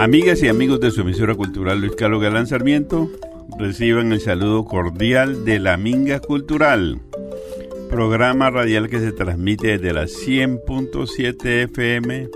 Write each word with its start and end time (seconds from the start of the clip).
Amigas 0.00 0.42
y 0.42 0.48
amigos 0.48 0.80
de 0.80 0.90
su 0.90 1.02
emisora 1.02 1.34
cultural 1.34 1.80
Luis 1.82 1.94
Carlos 1.94 2.22
Galán 2.22 2.46
Sarmiento, 2.46 3.10
reciban 3.58 4.12
el 4.12 4.20
saludo 4.20 4.64
cordial 4.64 5.44
de 5.44 5.58
la 5.58 5.76
Minga 5.76 6.20
Cultural, 6.20 7.02
programa 7.90 8.48
radial 8.48 8.88
que 8.88 8.98
se 8.98 9.12
transmite 9.12 9.76
desde 9.76 9.92
las 9.92 10.12
100.7 10.12 11.64
FM, 11.64 12.30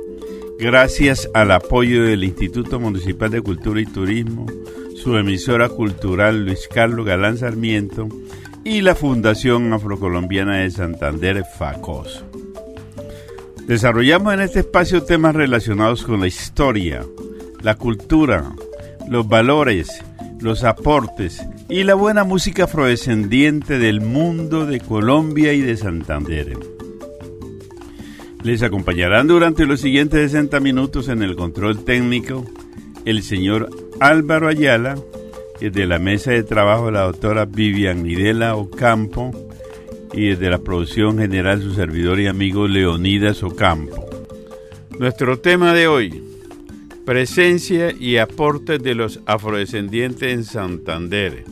gracias 0.58 1.30
al 1.32 1.52
apoyo 1.52 2.04
del 2.04 2.24
Instituto 2.24 2.78
Municipal 2.78 3.30
de 3.30 3.40
Cultura 3.40 3.80
y 3.80 3.86
Turismo, 3.86 4.44
su 4.94 5.16
emisora 5.16 5.70
cultural 5.70 6.44
Luis 6.44 6.68
Carlos 6.68 7.06
Galán 7.06 7.38
Sarmiento 7.38 8.08
y 8.62 8.82
la 8.82 8.94
Fundación 8.94 9.72
Afrocolombiana 9.72 10.58
de 10.58 10.70
Santander 10.70 11.42
FACOS. 11.56 12.24
Desarrollamos 13.66 14.34
en 14.34 14.40
este 14.40 14.58
espacio 14.58 15.02
temas 15.04 15.34
relacionados 15.34 16.04
con 16.04 16.20
la 16.20 16.26
historia, 16.26 17.06
la 17.64 17.76
cultura, 17.76 18.52
los 19.08 19.26
valores, 19.26 20.04
los 20.40 20.64
aportes 20.64 21.42
y 21.70 21.82
la 21.84 21.94
buena 21.94 22.22
música 22.22 22.64
afrodescendiente 22.64 23.78
del 23.78 24.02
mundo 24.02 24.66
de 24.66 24.80
Colombia 24.80 25.54
y 25.54 25.62
de 25.62 25.78
Santander. 25.78 26.58
Les 28.42 28.62
acompañarán 28.62 29.26
durante 29.26 29.64
los 29.64 29.80
siguientes 29.80 30.30
60 30.32 30.60
minutos 30.60 31.08
en 31.08 31.22
el 31.22 31.36
control 31.36 31.82
técnico 31.84 32.44
el 33.06 33.22
señor 33.22 33.70
Álvaro 33.98 34.48
Ayala 34.48 34.96
y 35.58 35.70
de 35.70 35.86
la 35.86 35.98
mesa 35.98 36.32
de 36.32 36.42
trabajo 36.42 36.90
la 36.90 37.04
doctora 37.04 37.46
Vivian 37.46 38.02
Midela 38.02 38.56
Ocampo 38.56 39.30
y 40.12 40.28
desde 40.28 40.50
la 40.50 40.58
producción 40.58 41.18
general 41.18 41.62
su 41.62 41.72
servidor 41.72 42.20
y 42.20 42.26
amigo 42.26 42.68
Leonidas 42.68 43.42
Ocampo. 43.42 44.04
Nuestro 44.98 45.40
tema 45.40 45.72
de 45.72 45.88
hoy, 45.88 46.23
Presencia 47.04 47.92
y 47.92 48.16
aportes 48.16 48.82
de 48.82 48.94
los 48.94 49.20
afrodescendientes 49.26 50.32
en 50.32 50.42
Santander. 50.42 51.44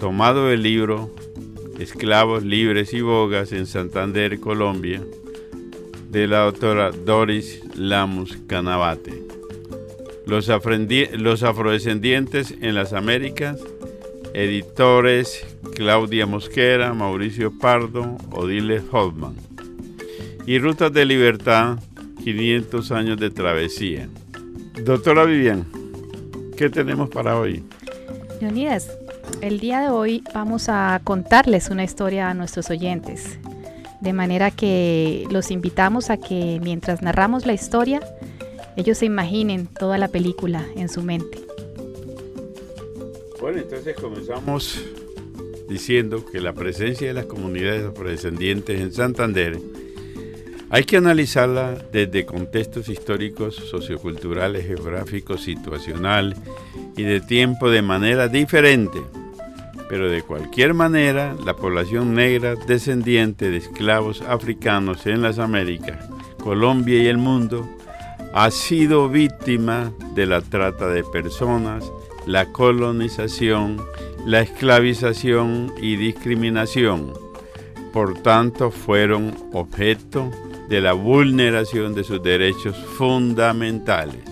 Tomado 0.00 0.48
del 0.48 0.64
libro 0.64 1.14
Esclavos 1.78 2.42
libres 2.42 2.92
y 2.92 3.02
bogas 3.02 3.52
en 3.52 3.66
Santander, 3.66 4.40
Colombia, 4.40 5.00
de 6.10 6.26
la 6.26 6.40
doctora 6.40 6.90
Doris 6.90 7.62
Lamus 7.76 8.36
Canabate. 8.48 9.22
Los, 10.26 10.50
los 11.12 11.42
afrodescendientes 11.44 12.52
en 12.60 12.74
las 12.74 12.92
Américas, 12.92 13.60
editores 14.34 15.46
Claudia 15.76 16.26
Mosquera, 16.26 16.94
Mauricio 16.94 17.56
Pardo, 17.56 18.16
Odile 18.32 18.82
Hoffman. 18.90 19.36
Y 20.46 20.58
Rutas 20.58 20.92
de 20.92 21.04
Libertad 21.04 21.78
500 22.24 22.90
años 22.90 23.20
de 23.20 23.30
travesía. 23.30 24.08
Doctora 24.82 25.24
Vivian, 25.26 25.66
¿qué 26.56 26.70
tenemos 26.70 27.10
para 27.10 27.38
hoy? 27.38 27.62
Leonidas, 28.40 28.88
el 29.42 29.60
día 29.60 29.80
de 29.82 29.90
hoy 29.90 30.24
vamos 30.32 30.70
a 30.70 31.02
contarles 31.04 31.68
una 31.68 31.84
historia 31.84 32.30
a 32.30 32.34
nuestros 32.34 32.70
oyentes, 32.70 33.38
de 34.00 34.12
manera 34.14 34.50
que 34.50 35.26
los 35.30 35.50
invitamos 35.50 36.08
a 36.08 36.16
que 36.16 36.60
mientras 36.62 37.02
narramos 37.02 37.44
la 37.44 37.52
historia, 37.52 38.00
ellos 38.74 38.96
se 38.96 39.04
imaginen 39.04 39.66
toda 39.66 39.98
la 39.98 40.08
película 40.08 40.64
en 40.76 40.88
su 40.88 41.02
mente. 41.02 41.42
Bueno, 43.38 43.58
entonces 43.58 43.94
comenzamos 43.96 44.82
diciendo 45.68 46.24
que 46.24 46.40
la 46.40 46.54
presencia 46.54 47.06
de 47.06 47.12
las 47.12 47.26
comunidades 47.26 47.84
afrodescendientes 47.84 48.80
en 48.80 48.92
Santander 48.94 49.58
hay 50.70 50.84
que 50.84 50.96
analizarla 50.96 51.74
desde 51.92 52.26
contextos 52.26 52.88
históricos, 52.88 53.54
socioculturales, 53.54 54.66
geográficos, 54.66 55.42
situacional 55.42 56.34
y 56.96 57.02
de 57.02 57.20
tiempo 57.20 57.70
de 57.70 57.82
manera 57.82 58.28
diferente. 58.28 59.00
Pero 59.88 60.08
de 60.08 60.22
cualquier 60.22 60.74
manera, 60.74 61.36
la 61.44 61.54
población 61.54 62.14
negra 62.14 62.54
descendiente 62.66 63.50
de 63.50 63.58
esclavos 63.58 64.22
africanos 64.22 65.06
en 65.06 65.22
las 65.22 65.38
Américas, 65.38 66.08
Colombia 66.42 67.02
y 67.02 67.06
el 67.06 67.18
mundo 67.18 67.68
ha 68.32 68.50
sido 68.50 69.08
víctima 69.08 69.92
de 70.14 70.26
la 70.26 70.40
trata 70.40 70.88
de 70.88 71.04
personas, 71.04 71.84
la 72.26 72.46
colonización, 72.46 73.80
la 74.26 74.40
esclavización 74.40 75.72
y 75.80 75.96
discriminación. 75.96 77.12
Por 77.92 78.20
tanto, 78.22 78.72
fueron 78.72 79.36
objeto 79.52 80.32
de 80.68 80.80
la 80.80 80.92
vulneración 80.92 81.94
de 81.94 82.04
sus 82.04 82.22
derechos 82.22 82.76
fundamentales. 82.76 84.22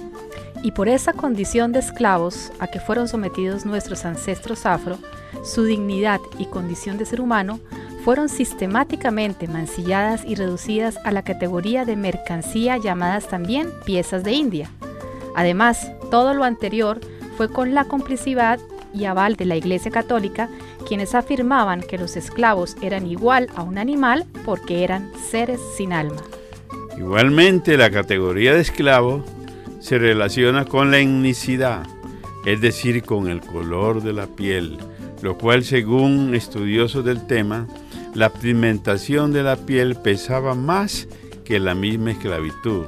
Y 0.63 0.73
por 0.73 0.89
esa 0.89 1.13
condición 1.13 1.73
de 1.73 1.81
esclavos 1.81 2.53
a 2.61 2.69
que 2.69 2.81
fueron 2.81 3.09
sometidos 3.09 3.67
nuestros 3.67 4.05
ancestros 4.05 4.65
afro, 4.65 4.99
su 5.43 5.65
dignidad 5.65 6.21
y 6.39 6.47
condición 6.47 6.99
de 6.99 7.05
ser 7.05 7.21
humano 7.21 7.59
fueron 8.05 8.29
sistemáticamente 8.29 9.49
mancilladas 9.49 10.25
y 10.25 10.35
reducidas 10.35 10.99
a 11.05 11.11
la 11.11 11.23
categoría 11.23 11.85
de 11.85 11.97
mercancía 11.97 12.77
llamadas 12.77 13.29
también 13.29 13.71
piezas 13.85 14.25
de 14.25 14.33
India. 14.33 14.71
Además, 15.35 15.91
todo 16.11 16.35
lo 16.35 16.45
anterior 16.45 17.01
fue 17.37 17.49
con 17.49 17.75
la 17.75 17.85
complicidad 17.85 18.61
y 18.95 19.05
aval 19.07 19.37
de 19.37 19.47
la 19.47 19.57
Iglesia 19.57 19.91
Católica, 19.91 20.49
quienes 20.83 21.15
afirmaban 21.15 21.81
que 21.83 21.99
los 21.99 22.17
esclavos 22.17 22.77
eran 22.83 23.07
igual 23.07 23.49
a 23.55 23.63
un 23.63 23.79
animal 23.79 24.27
porque 24.45 24.85
eran 24.85 25.11
seres 25.31 25.61
sin 25.77 25.93
alma. 25.93 26.23
Igualmente, 26.97 27.77
la 27.77 27.91
categoría 27.91 28.55
de 28.55 28.61
esclavo 28.61 29.25
se 29.81 29.99
relaciona 29.99 30.65
con 30.65 30.91
la 30.91 30.99
etnicidad, 30.99 31.83
es 32.47 32.61
decir, 32.61 33.03
con 33.03 33.29
el 33.29 33.41
color 33.41 34.03
de 34.03 34.13
la 34.13 34.27
piel, 34.27 34.79
lo 35.23 35.39
cual, 35.39 35.65
según 35.65 36.35
estudiosos 36.35 37.05
del 37.05 37.27
tema, 37.27 37.67
la 38.15 38.31
pigmentación 38.31 39.33
de 39.33 39.43
la 39.43 39.57
piel 39.57 39.97
pesaba 39.97 40.55
más 40.55 41.09
que 41.45 41.59
la 41.59 41.75
misma 41.75 42.13
esclavitud, 42.13 42.85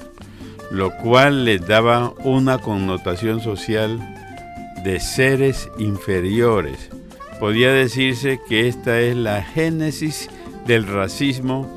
lo 0.71 0.91
cual 0.97 1.45
les 1.45 1.67
daba 1.67 2.13
una 2.25 2.59
connotación 2.59 3.41
social 3.41 3.99
de 4.85 5.01
seres 5.01 5.69
inferiores. 5.79 6.91
Podía 7.45 7.75
decirse 7.75 8.41
que 8.49 8.69
esta 8.69 8.99
es 9.01 9.15
la 9.15 9.43
génesis 9.43 10.31
del 10.67 10.87
racismo, 10.87 11.69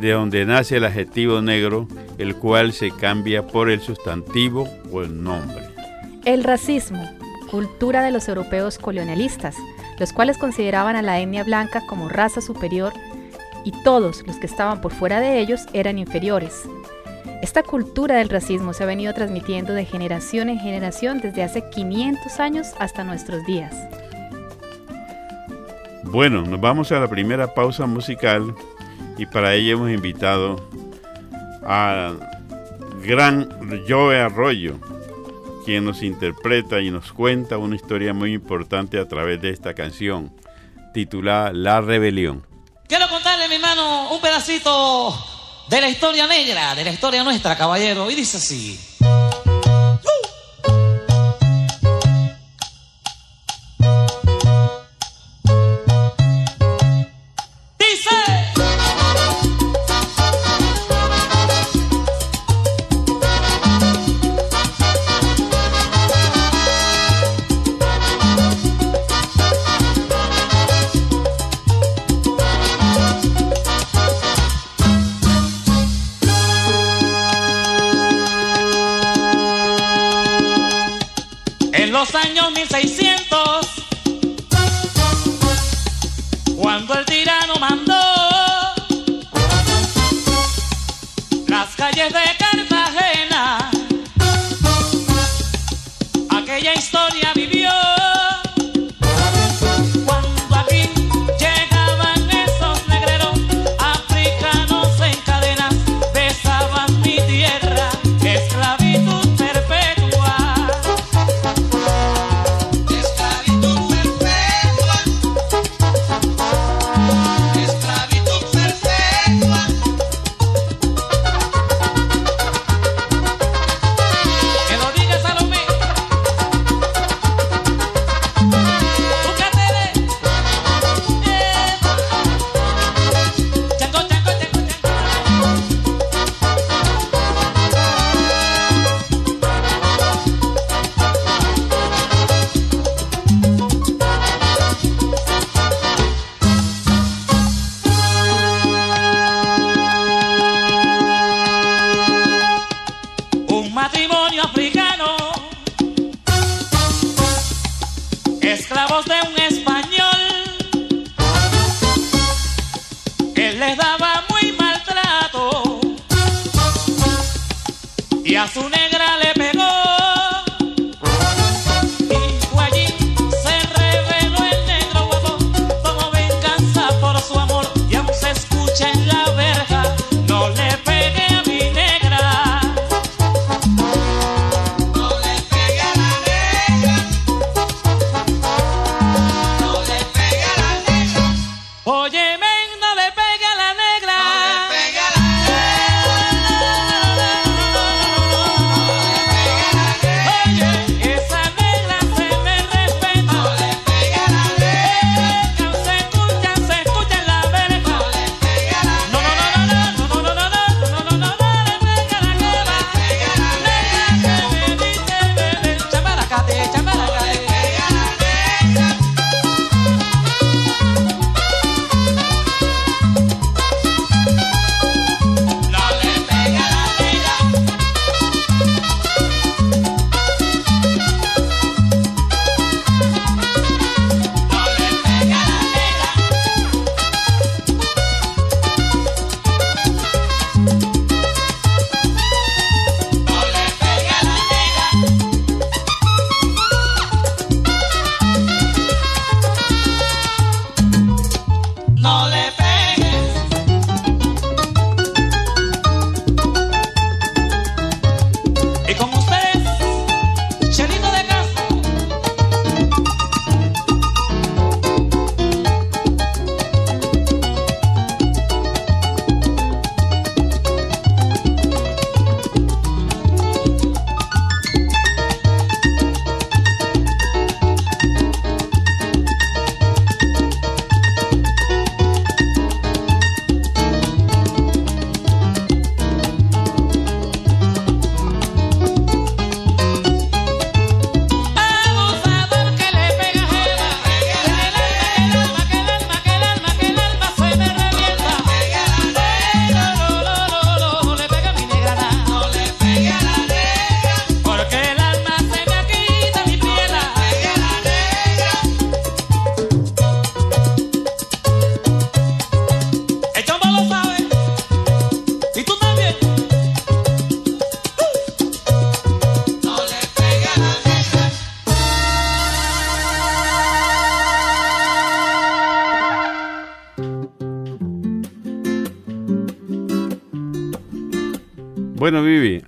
de 0.00 0.10
donde 0.10 0.44
nace 0.46 0.78
el 0.78 0.84
adjetivo 0.84 1.40
negro, 1.40 1.86
el 2.18 2.34
cual 2.34 2.72
se 2.72 2.90
cambia 2.90 3.46
por 3.46 3.70
el 3.70 3.80
sustantivo 3.80 4.68
o 4.90 5.02
el 5.02 5.22
nombre. 5.22 5.62
El 6.24 6.42
racismo, 6.42 7.08
cultura 7.52 8.02
de 8.02 8.10
los 8.10 8.26
europeos 8.26 8.78
colonialistas, 8.78 9.54
los 10.00 10.12
cuales 10.12 10.38
consideraban 10.38 10.96
a 10.96 11.02
la 11.02 11.20
etnia 11.20 11.44
blanca 11.44 11.86
como 11.86 12.08
raza 12.08 12.40
superior 12.40 12.92
y 13.64 13.70
todos 13.84 14.26
los 14.26 14.38
que 14.38 14.46
estaban 14.46 14.80
por 14.80 14.92
fuera 14.92 15.20
de 15.20 15.38
ellos 15.38 15.66
eran 15.72 16.00
inferiores. 16.00 16.62
Esta 17.42 17.62
cultura 17.62 18.16
del 18.16 18.28
racismo 18.28 18.72
se 18.72 18.82
ha 18.82 18.86
venido 18.86 19.14
transmitiendo 19.14 19.72
de 19.72 19.84
generación 19.84 20.48
en 20.48 20.58
generación 20.58 21.20
desde 21.20 21.44
hace 21.44 21.62
500 21.70 22.40
años 22.40 22.72
hasta 22.80 23.04
nuestros 23.04 23.46
días. 23.46 23.72
Bueno, 26.14 26.42
nos 26.42 26.60
vamos 26.60 26.92
a 26.92 27.00
la 27.00 27.08
primera 27.08 27.54
pausa 27.54 27.86
musical 27.86 28.54
y 29.18 29.26
para 29.26 29.52
ello 29.54 29.72
hemos 29.72 29.90
invitado 29.90 30.64
a 31.66 32.12
gran 33.02 33.48
Joe 33.88 34.20
Arroyo, 34.20 34.78
quien 35.64 35.84
nos 35.84 36.04
interpreta 36.04 36.80
y 36.80 36.92
nos 36.92 37.12
cuenta 37.12 37.58
una 37.58 37.74
historia 37.74 38.14
muy 38.14 38.32
importante 38.32 39.00
a 39.00 39.08
través 39.08 39.42
de 39.42 39.50
esta 39.50 39.74
canción 39.74 40.32
titulada 40.92 41.52
La 41.52 41.80
Rebelión. 41.80 42.46
Quiero 42.86 43.08
contarle, 43.08 43.48
mi 43.48 43.56
hermano, 43.56 44.12
un 44.12 44.20
pedacito 44.20 45.18
de 45.68 45.80
la 45.80 45.88
historia 45.88 46.28
negra, 46.28 46.76
de 46.76 46.84
la 46.84 46.92
historia 46.92 47.24
nuestra, 47.24 47.56
caballero. 47.56 48.08
Y 48.08 48.14
dice 48.14 48.36
así. 48.36 48.78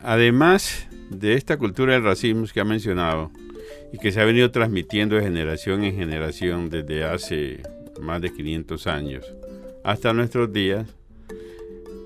Además 0.06 0.86
de 1.10 1.34
esta 1.34 1.58
cultura 1.58 1.94
del 1.94 2.04
racismo 2.04 2.46
que 2.46 2.60
ha 2.60 2.64
mencionado 2.64 3.32
y 3.92 3.98
que 3.98 4.12
se 4.12 4.20
ha 4.20 4.24
venido 4.24 4.52
transmitiendo 4.52 5.16
de 5.16 5.22
generación 5.22 5.82
en 5.82 5.96
generación 5.96 6.70
desde 6.70 7.02
hace 7.02 7.60
más 8.00 8.22
de 8.22 8.32
500 8.32 8.86
años 8.86 9.24
hasta 9.82 10.12
nuestros 10.12 10.52
días, 10.52 10.86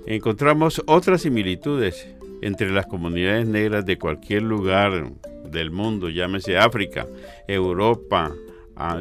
encontramos 0.06 0.82
otras 0.86 1.22
similitudes 1.22 2.08
entre 2.40 2.70
las 2.70 2.86
comunidades 2.86 3.46
negras 3.46 3.84
de 3.84 3.98
cualquier 3.98 4.42
lugar 4.42 5.12
del 5.44 5.70
mundo, 5.70 6.08
llámese 6.08 6.56
África, 6.56 7.06
Europa, 7.46 8.32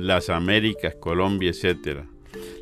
las 0.02 0.30
Américas, 0.30 0.96
Colombia, 0.96 1.52
etcétera, 1.52 2.06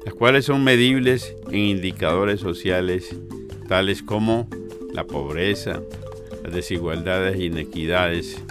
las 0.05 0.13
cuales 0.13 0.45
son 0.45 0.63
medibles 0.63 1.35
en 1.49 1.59
indicadores 1.59 2.39
sociales 2.39 3.15
tales 3.67 4.03
como 4.03 4.47
la 4.93 5.03
pobreza, 5.03 5.81
desigualdades 6.53 7.35
e 7.35 7.45
inequidades 7.45 8.41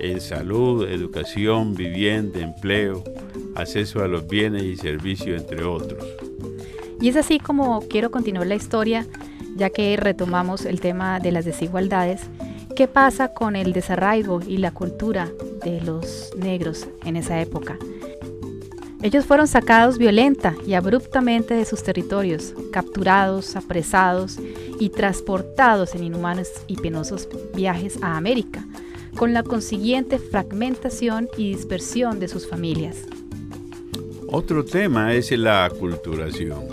en 0.00 0.20
salud, 0.20 0.88
educación, 0.88 1.74
vivienda, 1.74 2.40
empleo, 2.40 3.04
acceso 3.54 4.02
a 4.02 4.08
los 4.08 4.26
bienes 4.26 4.62
y 4.62 4.76
servicios, 4.76 5.40
entre 5.40 5.64
otros. 5.64 6.04
Y 7.00 7.08
es 7.08 7.16
así 7.16 7.38
como 7.38 7.80
quiero 7.88 8.10
continuar 8.10 8.46
la 8.46 8.54
historia, 8.54 9.06
ya 9.56 9.70
que 9.70 9.96
retomamos 9.96 10.64
el 10.64 10.80
tema 10.80 11.20
de 11.20 11.32
las 11.32 11.44
desigualdades. 11.44 12.22
¿Qué 12.74 12.88
pasa 12.88 13.32
con 13.32 13.56
el 13.56 13.72
desarraigo 13.72 14.40
y 14.46 14.56
la 14.56 14.72
cultura 14.72 15.30
de 15.64 15.80
los 15.80 16.32
negros 16.36 16.88
en 17.04 17.16
esa 17.16 17.40
época? 17.40 17.78
Ellos 19.04 19.26
fueron 19.26 19.46
sacados 19.46 19.98
violenta 19.98 20.54
y 20.66 20.72
abruptamente 20.72 21.52
de 21.52 21.66
sus 21.66 21.82
territorios, 21.82 22.54
capturados, 22.72 23.54
apresados 23.54 24.38
y 24.80 24.88
transportados 24.88 25.94
en 25.94 26.04
inhumanos 26.04 26.48
y 26.68 26.76
penosos 26.76 27.28
viajes 27.54 27.98
a 28.02 28.16
América, 28.16 28.66
con 29.14 29.34
la 29.34 29.42
consiguiente 29.42 30.18
fragmentación 30.18 31.28
y 31.36 31.54
dispersión 31.54 32.18
de 32.18 32.28
sus 32.28 32.48
familias. 32.48 32.96
Otro 34.26 34.64
tema 34.64 35.12
es 35.12 35.30
la 35.32 35.66
aculturación, 35.66 36.64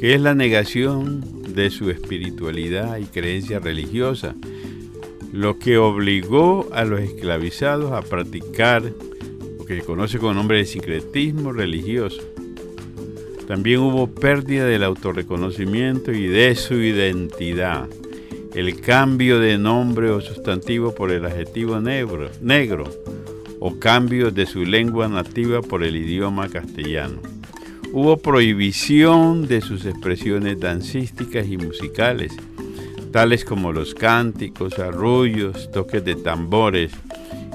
que 0.00 0.16
es 0.16 0.20
la 0.20 0.34
negación 0.34 1.54
de 1.54 1.70
su 1.70 1.88
espiritualidad 1.90 2.96
y 2.96 3.04
creencia 3.04 3.60
religiosa, 3.60 4.34
lo 5.32 5.60
que 5.60 5.78
obligó 5.78 6.68
a 6.72 6.82
los 6.82 6.98
esclavizados 6.98 7.92
a 7.92 8.02
practicar 8.02 8.92
que 9.68 9.82
conoce 9.82 10.18
con 10.18 10.34
nombre 10.34 10.58
de 10.58 10.64
sincretismo 10.64 11.52
religioso. 11.52 12.22
También 13.46 13.80
hubo 13.80 14.06
pérdida 14.08 14.64
del 14.64 14.82
autorreconocimiento 14.82 16.10
y 16.12 16.26
de 16.26 16.54
su 16.54 16.74
identidad. 16.74 17.86
El 18.54 18.80
cambio 18.80 19.38
de 19.40 19.58
nombre 19.58 20.10
o 20.10 20.20
sustantivo 20.20 20.94
por 20.94 21.12
el 21.12 21.24
adjetivo 21.26 21.80
negro, 21.80 22.30
negro 22.40 22.84
o 23.60 23.78
cambio 23.78 24.30
de 24.30 24.46
su 24.46 24.64
lengua 24.64 25.06
nativa 25.08 25.60
por 25.60 25.84
el 25.84 25.96
idioma 25.96 26.48
castellano. 26.48 27.20
Hubo 27.92 28.16
prohibición 28.16 29.48
de 29.48 29.60
sus 29.60 29.84
expresiones 29.84 30.60
dancísticas 30.60 31.46
y 31.46 31.56
musicales, 31.56 32.32
tales 33.12 33.44
como 33.44 33.72
los 33.72 33.94
cánticos, 33.94 34.78
arrullos, 34.78 35.70
toques 35.72 36.04
de 36.04 36.14
tambores, 36.14 36.92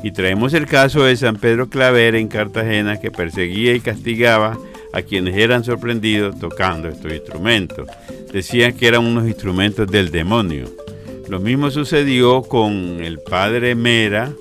y 0.03 0.12
traemos 0.12 0.53
el 0.53 0.67
caso 0.67 1.05
de 1.05 1.15
San 1.15 1.38
Pedro 1.38 1.69
Claver 1.69 2.15
en 2.15 2.27
Cartagena 2.27 3.00
que 3.00 3.10
perseguía 3.10 3.74
y 3.74 3.79
castigaba 3.79 4.57
a 4.91 5.01
quienes 5.01 5.36
eran 5.38 5.63
sorprendidos 5.63 6.38
tocando 6.38 6.89
estos 6.89 7.13
instrumentos. 7.13 7.88
Decían 8.31 8.74
que 8.74 8.88
eran 8.88 9.05
unos 9.05 9.25
instrumentos 9.25 9.89
del 9.89 10.12
demonio. 10.12 10.65
Lo 11.29 11.39
mismo 11.39 11.72
sucedió 11.72 12.41
con 12.41 13.01
el 13.01 13.19
padre 13.19 13.75
Mera 13.75 14.33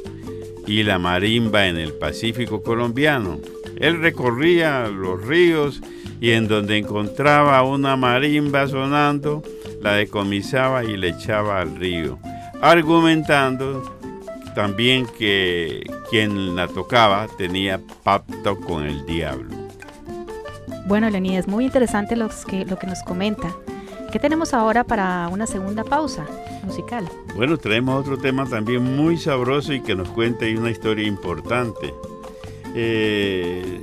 y 0.66 0.82
la 0.82 0.98
marimba 0.98 1.68
en 1.68 1.76
el 1.76 1.92
Pacífico 1.92 2.62
colombiano. 2.62 3.38
Él 3.78 4.00
recorría 4.00 4.88
los 4.88 5.24
ríos 5.24 5.80
y 6.20 6.30
en 6.30 6.48
donde 6.48 6.76
encontraba 6.76 7.62
una 7.62 7.96
marimba 7.96 8.66
sonando, 8.66 9.42
la 9.80 9.94
decomisaba 9.94 10.84
y 10.84 10.96
le 10.96 11.10
echaba 11.10 11.60
al 11.60 11.76
río. 11.76 12.18
argumentando 12.60 14.01
también 14.54 15.06
que 15.18 15.82
quien 16.10 16.56
la 16.56 16.68
tocaba 16.68 17.26
tenía 17.38 17.80
pacto 18.02 18.58
con 18.60 18.84
el 18.84 19.04
diablo. 19.06 19.50
Bueno, 20.86 21.08
Leonidas, 21.08 21.46
muy 21.48 21.64
interesante 21.64 22.16
que, 22.46 22.64
lo 22.64 22.78
que 22.78 22.86
nos 22.86 23.02
comenta. 23.02 23.54
¿Qué 24.10 24.18
tenemos 24.18 24.52
ahora 24.52 24.84
para 24.84 25.28
una 25.28 25.46
segunda 25.46 25.84
pausa 25.84 26.26
musical? 26.64 27.08
Bueno, 27.34 27.56
traemos 27.56 28.00
otro 28.00 28.18
tema 28.18 28.46
también 28.46 28.96
muy 28.96 29.16
sabroso 29.16 29.72
y 29.72 29.80
que 29.80 29.94
nos 29.94 30.08
cuenta 30.08 30.44
una 30.44 30.70
historia 30.70 31.06
importante. 31.06 31.94
Eh, 32.74 33.80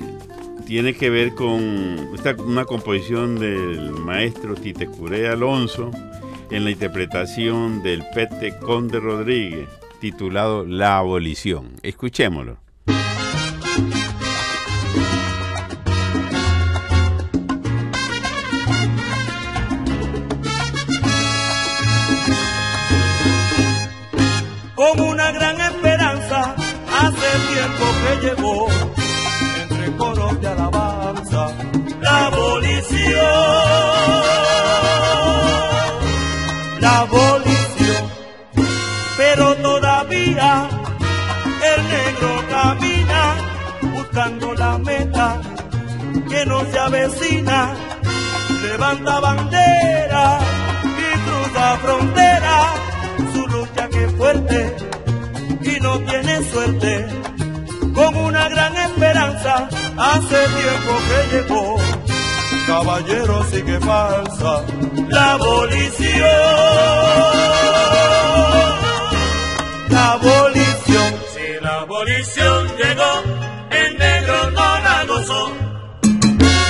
tiene 0.68 0.94
que 0.94 1.10
ver 1.10 1.34
con 1.34 2.12
esta, 2.14 2.36
una 2.44 2.66
composición 2.66 3.40
del 3.40 3.92
maestro 3.94 4.54
Titecuré 4.54 5.28
Alonso 5.28 5.90
en 6.52 6.64
la 6.64 6.70
interpretación 6.70 7.82
del 7.82 8.04
Pete 8.14 8.56
Conde 8.60 9.00
Rodríguez, 9.00 9.68
titulado 10.00 10.66
La 10.66 10.98
abolición. 10.98 11.76
Escuchémoslo. 11.84 12.58
Pero 39.36 39.56
todavía 39.58 40.70
el 41.72 41.84
negro 41.88 42.44
camina 42.50 43.36
buscando 43.94 44.54
la 44.56 44.78
meta 44.80 45.42
que 46.30 46.46
no 46.46 46.60
se 46.72 46.80
avecina, 46.80 47.74
levanta 48.64 49.20
bandera 49.20 50.40
y 50.84 51.10
cruza 51.26 51.78
frontera 51.78 52.80
fuerte 54.18 54.76
y 55.62 55.80
no 55.80 56.00
tiene 56.00 56.44
suerte. 56.52 57.08
Con 57.94 58.16
una 58.16 58.50
gran 58.50 58.76
esperanza, 58.76 59.70
hace 59.98 60.38
tiempo 60.60 60.94
que 61.08 61.20
llegó. 61.36 61.78
Caballero 62.68 63.44
sigue 63.52 63.80
falsa 63.80 64.64
la 65.10 65.32
abolición. 65.34 66.20
La 70.00 70.14
abolición. 70.14 71.14
Si 71.34 71.62
la 71.62 71.82
abolición 71.82 72.68
llegó, 72.78 73.12
el 73.70 73.98
negro 73.98 74.52
no 74.52 74.80
la 74.88 75.04
gozó. 75.06 75.52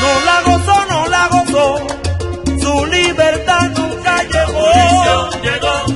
No 0.02 0.12
la 0.30 0.42
gozó, 0.48 0.86
no 0.90 1.08
la 1.10 1.28
gozó. 1.28 1.66
Su 2.60 2.86
libertad 2.88 3.70
nunca 3.78 4.24
llegó. 4.24 4.66
La 4.66 4.84
abolición 4.84 5.42
llegó 5.44 5.89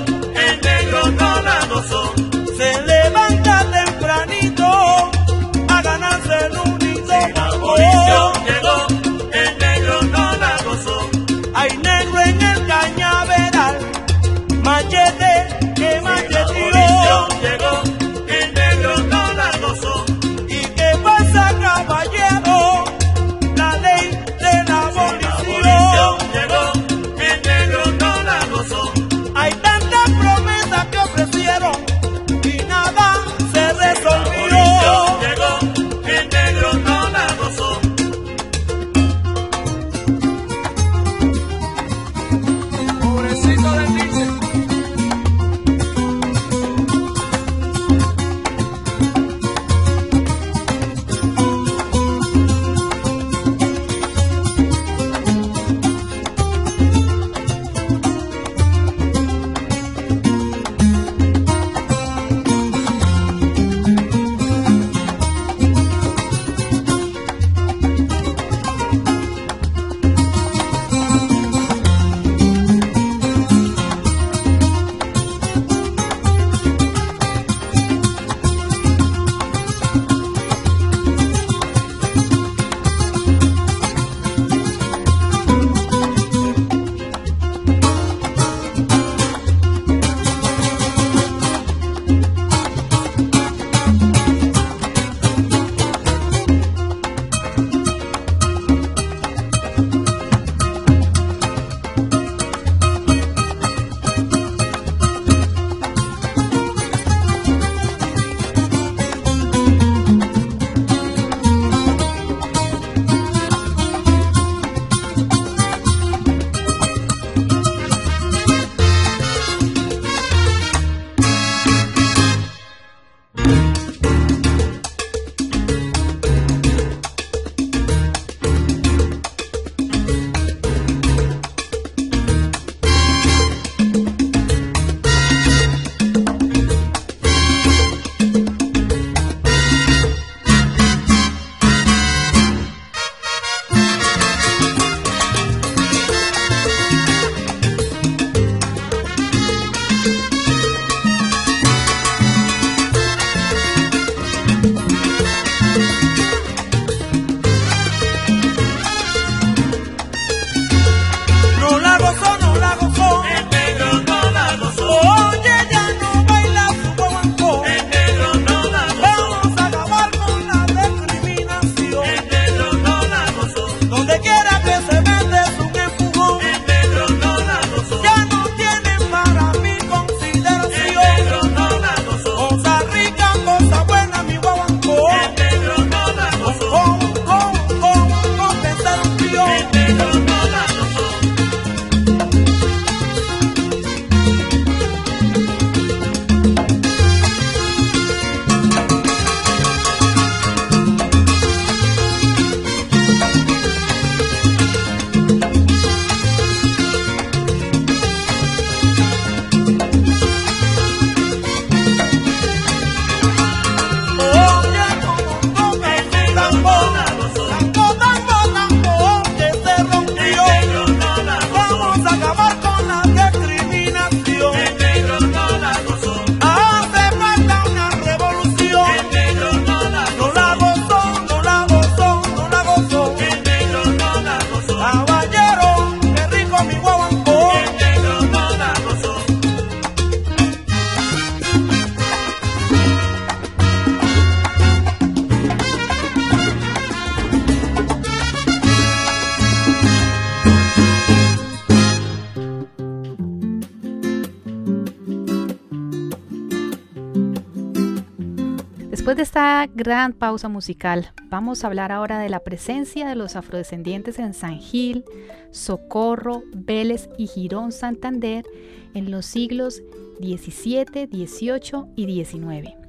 gran 259.83 260.13
pausa 260.13 260.47
musical, 260.47 261.11
vamos 261.25 261.63
a 261.63 261.67
hablar 261.67 261.91
ahora 261.91 262.17
de 262.17 262.29
la 262.29 262.39
presencia 262.39 263.05
de 263.05 263.15
los 263.15 263.35
afrodescendientes 263.35 264.17
en 264.17 264.33
San 264.33 264.59
Gil, 264.59 265.03
Socorro, 265.51 266.43
Vélez 266.55 267.09
y 267.17 267.27
Girón 267.27 267.73
Santander 267.73 268.45
en 268.93 269.11
los 269.11 269.25
siglos 269.25 269.83
XVII, 270.21 271.09
XVIII 271.11 271.85
y 271.97 272.23
XIX. 272.23 272.82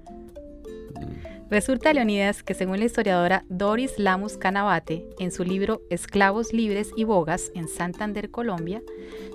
Resulta, 1.54 1.92
Leonidas, 1.92 2.42
que 2.42 2.52
según 2.52 2.80
la 2.80 2.86
historiadora 2.86 3.44
Doris 3.48 3.96
Lamus 3.96 4.36
Canabate, 4.36 5.06
en 5.20 5.30
su 5.30 5.44
libro 5.44 5.82
Esclavos 5.88 6.52
Libres 6.52 6.90
y 6.96 7.04
Bogas 7.04 7.52
en 7.54 7.68
Santander, 7.68 8.32
Colombia, 8.32 8.82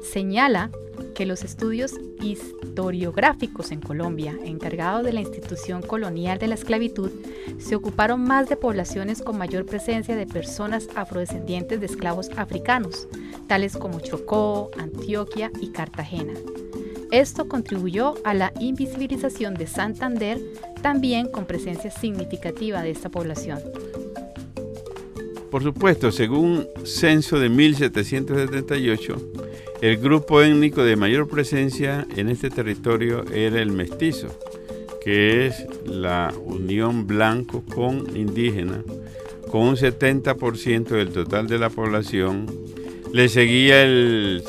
señala 0.04 0.70
que 1.16 1.26
los 1.26 1.46
estudios 1.46 1.94
historiográficos 2.22 3.72
en 3.72 3.80
Colombia, 3.80 4.38
encargados 4.44 5.06
de 5.06 5.14
la 5.14 5.22
institución 5.22 5.82
colonial 5.82 6.40
de 6.40 6.50
la 6.50 6.56
esclavitud, 6.56 7.10
se 7.58 7.76
ocuparon 7.76 8.22
más 8.22 8.50
de 8.50 8.58
poblaciones 8.58 9.22
con 9.22 9.38
mayor 9.38 9.66
presencia 9.66 10.18
de 10.18 10.28
personas 10.28 10.90
afrodescendientes 10.96 11.80
de 11.80 11.86
esclavos 11.86 12.32
africanos, 12.36 13.08
tales 13.48 13.78
como 13.78 14.02
Chocó, 14.02 14.72
Antioquia 14.78 15.52
y 15.62 15.70
Cartagena. 15.70 16.34
Esto 17.12 17.48
contribuyó 17.48 18.14
a 18.24 18.36
la 18.36 18.54
invisibilización 18.60 19.56
de 19.56 19.66
Santander, 19.66 20.38
también 20.82 21.28
con 21.28 21.46
presencia 21.46 21.92
significativa 21.92 22.82
de 22.82 22.92
esta 22.92 23.10
población. 23.10 23.60
Por 25.52 25.64
supuesto, 25.64 26.12
según 26.12 26.68
censo 26.84 27.40
de 27.40 27.50
1778, 27.50 29.16
el 29.82 29.98
grupo 29.98 30.42
étnico 30.42 30.84
de 30.84 30.96
mayor 30.96 31.28
presencia 31.28 32.06
en 32.16 32.30
este 32.30 32.50
territorio 32.50 33.26
era 33.34 33.62
el 33.62 33.72
mestizo, 33.72 34.28
que 35.04 35.48
es 35.48 35.66
la 35.86 36.34
unión 36.46 37.08
blanco 37.08 37.64
con 37.74 38.16
indígena, 38.16 38.84
con 39.50 39.62
un 39.62 39.76
70% 39.76 40.90
del 40.90 41.10
total 41.10 41.48
de 41.48 41.58
la 41.58 41.70
población 41.70 42.46
le 43.14 43.28
seguía 43.28 43.82
el, 43.82 44.44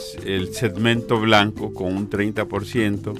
segmento 0.52 1.18
blanco 1.18 1.72
con 1.72 1.96
un 1.96 2.10
30% 2.10 3.14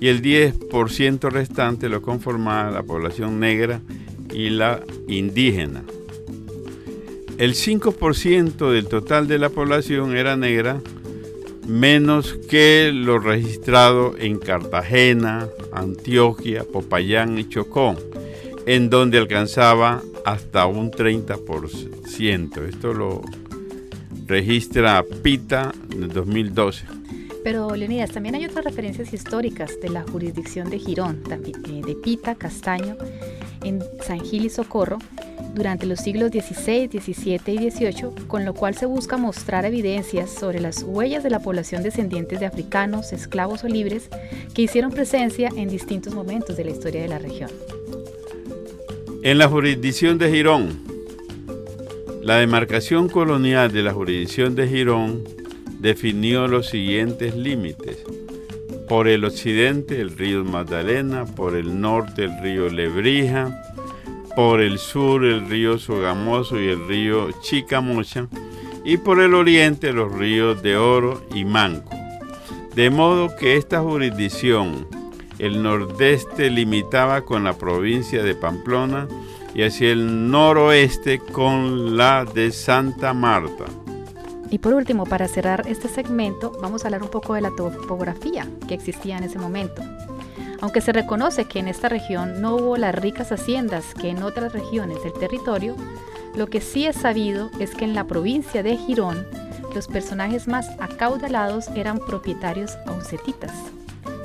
y 0.00 0.08
el 0.08 0.22
10% 0.22 1.30
restante 1.30 1.88
lo 1.88 2.02
conformaba 2.02 2.70
la 2.70 2.82
población 2.82 3.40
negra 3.40 3.80
y 4.32 4.50
la 4.50 4.82
indígena. 5.08 5.84
El 7.38 7.54
5% 7.54 8.70
del 8.70 8.88
total 8.88 9.28
de 9.28 9.38
la 9.38 9.50
población 9.50 10.16
era 10.16 10.36
negra, 10.36 10.80
menos 11.66 12.38
que 12.48 12.90
lo 12.94 13.18
registrado 13.18 14.14
en 14.18 14.38
Cartagena, 14.38 15.48
Antioquia, 15.72 16.64
Popayán 16.64 17.38
y 17.38 17.48
Chocó, 17.48 17.94
en 18.66 18.88
donde 18.88 19.18
alcanzaba 19.18 20.02
hasta 20.24 20.66
un 20.66 20.90
30%. 20.90 22.68
Esto 22.68 22.94
lo 22.94 23.22
registra 24.26 25.04
PITA 25.22 25.72
en 25.92 26.08
2012. 26.08 26.95
Pero 27.46 27.76
Leonidas, 27.76 28.10
también 28.10 28.34
hay 28.34 28.44
otras 28.44 28.64
referencias 28.64 29.14
históricas 29.14 29.80
de 29.80 29.88
la 29.88 30.02
jurisdicción 30.02 30.68
de 30.68 30.80
Girón, 30.80 31.22
eh, 31.30 31.80
de 31.86 31.94
Pita, 31.94 32.34
Castaño, 32.34 32.96
en 33.62 33.84
San 34.04 34.18
Gil 34.18 34.46
y 34.46 34.50
Socorro, 34.50 34.98
durante 35.54 35.86
los 35.86 36.00
siglos 36.00 36.32
XVI, 36.32 36.88
XVII 36.88 37.54
y 37.54 37.70
XVIII, 37.70 38.26
con 38.26 38.44
lo 38.44 38.52
cual 38.52 38.74
se 38.74 38.86
busca 38.86 39.16
mostrar 39.16 39.64
evidencias 39.64 40.28
sobre 40.28 40.58
las 40.58 40.82
huellas 40.82 41.22
de 41.22 41.30
la 41.30 41.38
población 41.38 41.84
descendientes 41.84 42.40
de 42.40 42.46
africanos, 42.46 43.12
esclavos 43.12 43.62
o 43.62 43.68
libres, 43.68 44.10
que 44.52 44.62
hicieron 44.62 44.90
presencia 44.90 45.48
en 45.56 45.68
distintos 45.68 46.16
momentos 46.16 46.56
de 46.56 46.64
la 46.64 46.72
historia 46.72 47.02
de 47.02 47.08
la 47.08 47.20
región. 47.20 47.50
En 49.22 49.38
la 49.38 49.46
jurisdicción 49.46 50.18
de 50.18 50.32
Girón, 50.32 50.82
la 52.22 52.38
demarcación 52.38 53.08
colonial 53.08 53.70
de 53.70 53.84
la 53.84 53.92
jurisdicción 53.92 54.56
de 54.56 54.66
Girón 54.66 55.45
definió 55.78 56.48
los 56.48 56.68
siguientes 56.68 57.34
límites. 57.36 57.98
Por 58.88 59.08
el 59.08 59.24
occidente 59.24 60.00
el 60.00 60.16
río 60.16 60.44
Magdalena, 60.44 61.24
por 61.24 61.56
el 61.56 61.80
norte 61.80 62.24
el 62.24 62.40
río 62.40 62.68
Lebrija, 62.68 63.62
por 64.36 64.60
el 64.60 64.78
sur 64.78 65.24
el 65.24 65.48
río 65.48 65.78
Sogamoso 65.78 66.60
y 66.60 66.68
el 66.68 66.86
río 66.86 67.30
Chicamocha, 67.40 68.28
y 68.84 68.98
por 68.98 69.20
el 69.20 69.34
oriente 69.34 69.92
los 69.92 70.12
ríos 70.12 70.62
de 70.62 70.76
Oro 70.76 71.22
y 71.34 71.44
Manco. 71.44 71.90
De 72.74 72.90
modo 72.90 73.34
que 73.36 73.56
esta 73.56 73.80
jurisdicción, 73.80 74.86
el 75.38 75.62
nordeste 75.62 76.50
limitaba 76.50 77.22
con 77.22 77.44
la 77.44 77.58
provincia 77.58 78.22
de 78.22 78.34
Pamplona, 78.34 79.08
y 79.54 79.62
hacia 79.62 79.90
el 79.90 80.30
noroeste 80.30 81.18
con 81.18 81.96
la 81.96 82.26
de 82.26 82.52
Santa 82.52 83.14
Marta. 83.14 83.64
Y 84.50 84.58
por 84.58 84.74
último, 84.74 85.04
para 85.04 85.28
cerrar 85.28 85.64
este 85.66 85.88
segmento, 85.88 86.52
vamos 86.60 86.84
a 86.84 86.88
hablar 86.88 87.02
un 87.02 87.10
poco 87.10 87.34
de 87.34 87.40
la 87.40 87.50
topografía 87.50 88.46
que 88.68 88.74
existía 88.74 89.18
en 89.18 89.24
ese 89.24 89.38
momento. 89.38 89.82
Aunque 90.60 90.80
se 90.80 90.92
reconoce 90.92 91.44
que 91.46 91.58
en 91.58 91.68
esta 91.68 91.88
región 91.88 92.40
no 92.40 92.56
hubo 92.56 92.76
las 92.76 92.94
ricas 92.94 93.32
haciendas 93.32 93.92
que 93.94 94.08
en 94.08 94.22
otras 94.22 94.52
regiones 94.52 95.02
del 95.02 95.12
territorio, 95.12 95.76
lo 96.34 96.46
que 96.46 96.60
sí 96.60 96.86
es 96.86 96.96
sabido 96.96 97.50
es 97.58 97.74
que 97.74 97.84
en 97.84 97.94
la 97.94 98.06
provincia 98.06 98.62
de 98.62 98.76
Girón, 98.76 99.26
los 99.74 99.88
personajes 99.88 100.48
más 100.48 100.68
acaudalados 100.78 101.68
eran 101.74 101.98
propietarios 101.98 102.76
aucetitas, 102.86 103.52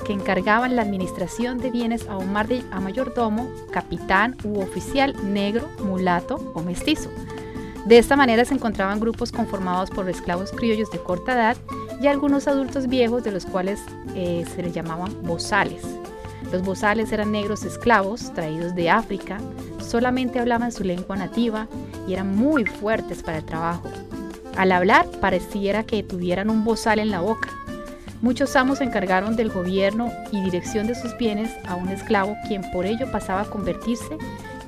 que 0.06 0.14
encargaban 0.14 0.76
la 0.76 0.82
administración 0.82 1.58
de 1.58 1.72
bienes 1.72 2.08
a 2.08 2.18
un 2.18 2.32
mar 2.32 2.48
a 2.72 2.80
mayordomo, 2.80 3.50
capitán 3.72 4.38
u 4.44 4.62
oficial 4.62 5.16
negro, 5.34 5.68
mulato 5.84 6.36
o 6.54 6.62
mestizo. 6.62 7.10
De 7.86 7.98
esta 7.98 8.16
manera 8.16 8.46
se 8.46 8.54
encontraban 8.54 9.00
grupos 9.00 9.32
conformados 9.32 9.90
por 9.90 10.08
esclavos 10.08 10.52
criollos 10.52 10.92
de 10.92 11.00
corta 11.00 11.34
edad 11.34 11.58
y 12.00 12.08
algunos 12.08 12.48
adultos 12.48 12.88
viejos 12.88 13.24
de 13.24 13.32
los 13.32 13.46
cuales 13.46 13.80
eh, 14.16 14.46
se 14.56 14.62
les 14.62 14.74
llamaban 14.74 15.16
bozales. 15.24 15.84
Los 16.52 16.62
bozales 16.64 17.12
eran 17.12 17.32
negros 17.32 17.64
esclavos 17.64 18.34
traídos 18.34 18.76
de 18.76 18.90
África, 18.90 19.40
solamente 19.80 20.40
hablaban 20.40 20.72
su 20.72 20.84
lengua 20.84 21.16
nativa 21.16 21.68
y 22.08 22.14
eran 22.14 22.36
muy 22.36 22.66
fuertes 22.66 23.24
para 23.24 23.40
el 23.40 23.46
trabajo. 23.46 23.90
Al 24.58 24.72
hablar 24.72 25.08
pareciera 25.20 25.84
que 25.84 26.04
tuvieran 26.04 26.50
un 26.50 26.64
bozal 26.64 27.00
en 27.00 27.10
la 27.10 27.22
boca, 27.22 27.50
Muchos 28.22 28.56
amos 28.56 28.82
encargaron 28.82 29.36
del 29.36 29.50
gobierno 29.50 30.12
y 30.32 30.44
dirección 30.44 30.86
de 30.86 30.94
sus 30.94 31.18
bienes 31.18 31.50
a 31.68 31.74
un 31.74 31.90
esclavo, 31.90 32.36
quien 32.48 32.62
por 32.70 32.86
ello 32.86 33.12
pasaba 33.12 33.42
a 33.42 33.50
convertirse 33.50 34.16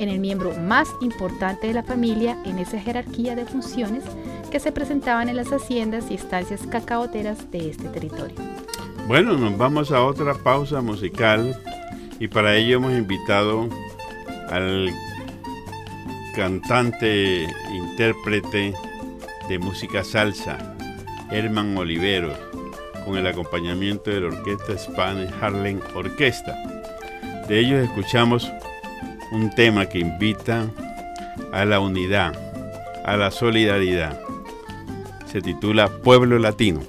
en 0.03 0.09
el 0.09 0.19
miembro 0.19 0.53
más 0.59 0.89
importante 1.01 1.67
de 1.67 1.73
la 1.73 1.83
familia 1.83 2.37
en 2.45 2.59
esa 2.59 2.79
jerarquía 2.79 3.35
de 3.35 3.45
funciones 3.45 4.03
que 4.51 4.59
se 4.59 4.71
presentaban 4.71 5.29
en 5.29 5.37
las 5.37 5.51
haciendas 5.51 6.11
y 6.11 6.15
estancias 6.15 6.67
cacaoteras 6.67 7.49
de 7.51 7.69
este 7.69 7.87
territorio. 7.89 8.35
Bueno, 9.07 9.37
nos 9.37 9.57
vamos 9.57 9.91
a 9.91 10.03
otra 10.03 10.33
pausa 10.33 10.81
musical 10.81 11.57
y 12.19 12.27
para 12.27 12.55
ello 12.55 12.77
hemos 12.77 12.93
invitado 12.93 13.67
al 14.49 14.91
cantante, 16.35 17.47
intérprete 17.73 18.73
de 19.49 19.59
música 19.59 20.03
salsa, 20.03 20.75
Herman 21.31 21.75
Oliveros 21.77 22.37
con 23.05 23.17
el 23.17 23.27
acompañamiento 23.27 24.11
de 24.11 24.21
la 24.21 24.27
orquesta 24.27 24.77
Spanish 24.77 25.29
Harlem 25.41 25.79
Orquesta. 25.95 26.55
De 27.47 27.59
ellos 27.59 27.83
escuchamos 27.83 28.49
un 29.33 29.49
tema 29.49 29.87
que 29.87 29.97
invita 29.97 30.67
a 31.51 31.65
la 31.65 31.79
unidad, 31.79 32.33
a 33.03 33.17
la 33.17 33.31
solidaridad. 33.31 34.21
Se 35.25 35.41
titula 35.41 35.89
Pueblo 35.89 36.37
Latino. 36.37 36.81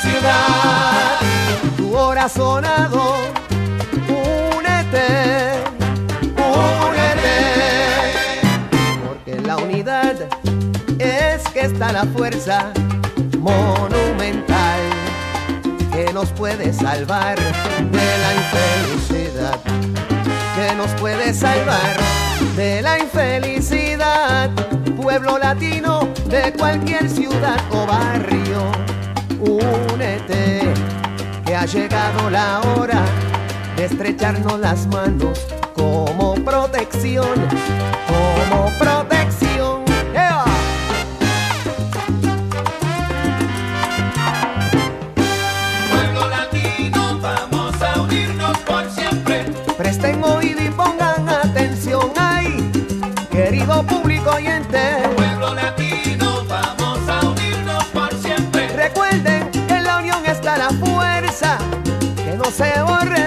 Ciudad. 0.00 1.18
Tu 1.76 1.96
hora 1.96 2.28
sonado, 2.28 3.16
únete, 4.08 5.06
únete. 6.36 7.38
Porque 9.06 9.40
la 9.40 9.56
unidad 9.56 10.16
es 10.98 11.42
que 11.52 11.60
está 11.60 11.92
la 11.92 12.04
fuerza 12.04 12.72
monumental 13.38 14.80
que 15.92 16.12
nos 16.12 16.30
puede 16.30 16.72
salvar 16.72 17.36
de 17.36 18.18
la 18.18 18.34
infelicidad, 18.34 19.58
que 20.56 20.74
nos 20.76 20.90
puede 21.00 21.34
salvar 21.34 21.96
de 22.56 22.82
la 22.82 22.98
infelicidad. 22.98 24.50
Pueblo 25.00 25.38
latino 25.38 26.08
de 26.26 26.52
cualquier 26.52 27.08
ciudad 27.08 27.58
o 27.70 27.86
barrio, 27.86 28.70
únete, 29.40 30.60
que 31.44 31.54
ha 31.54 31.64
llegado 31.66 32.30
la 32.30 32.60
hora 32.60 33.04
de 33.76 33.84
estrecharnos 33.84 34.58
las 34.58 34.86
manos 34.86 35.46
como 35.74 36.34
protección, 36.36 37.28
como 38.06 38.70
protección. 38.78 39.17
Se 62.50 62.82
borre 62.82 63.17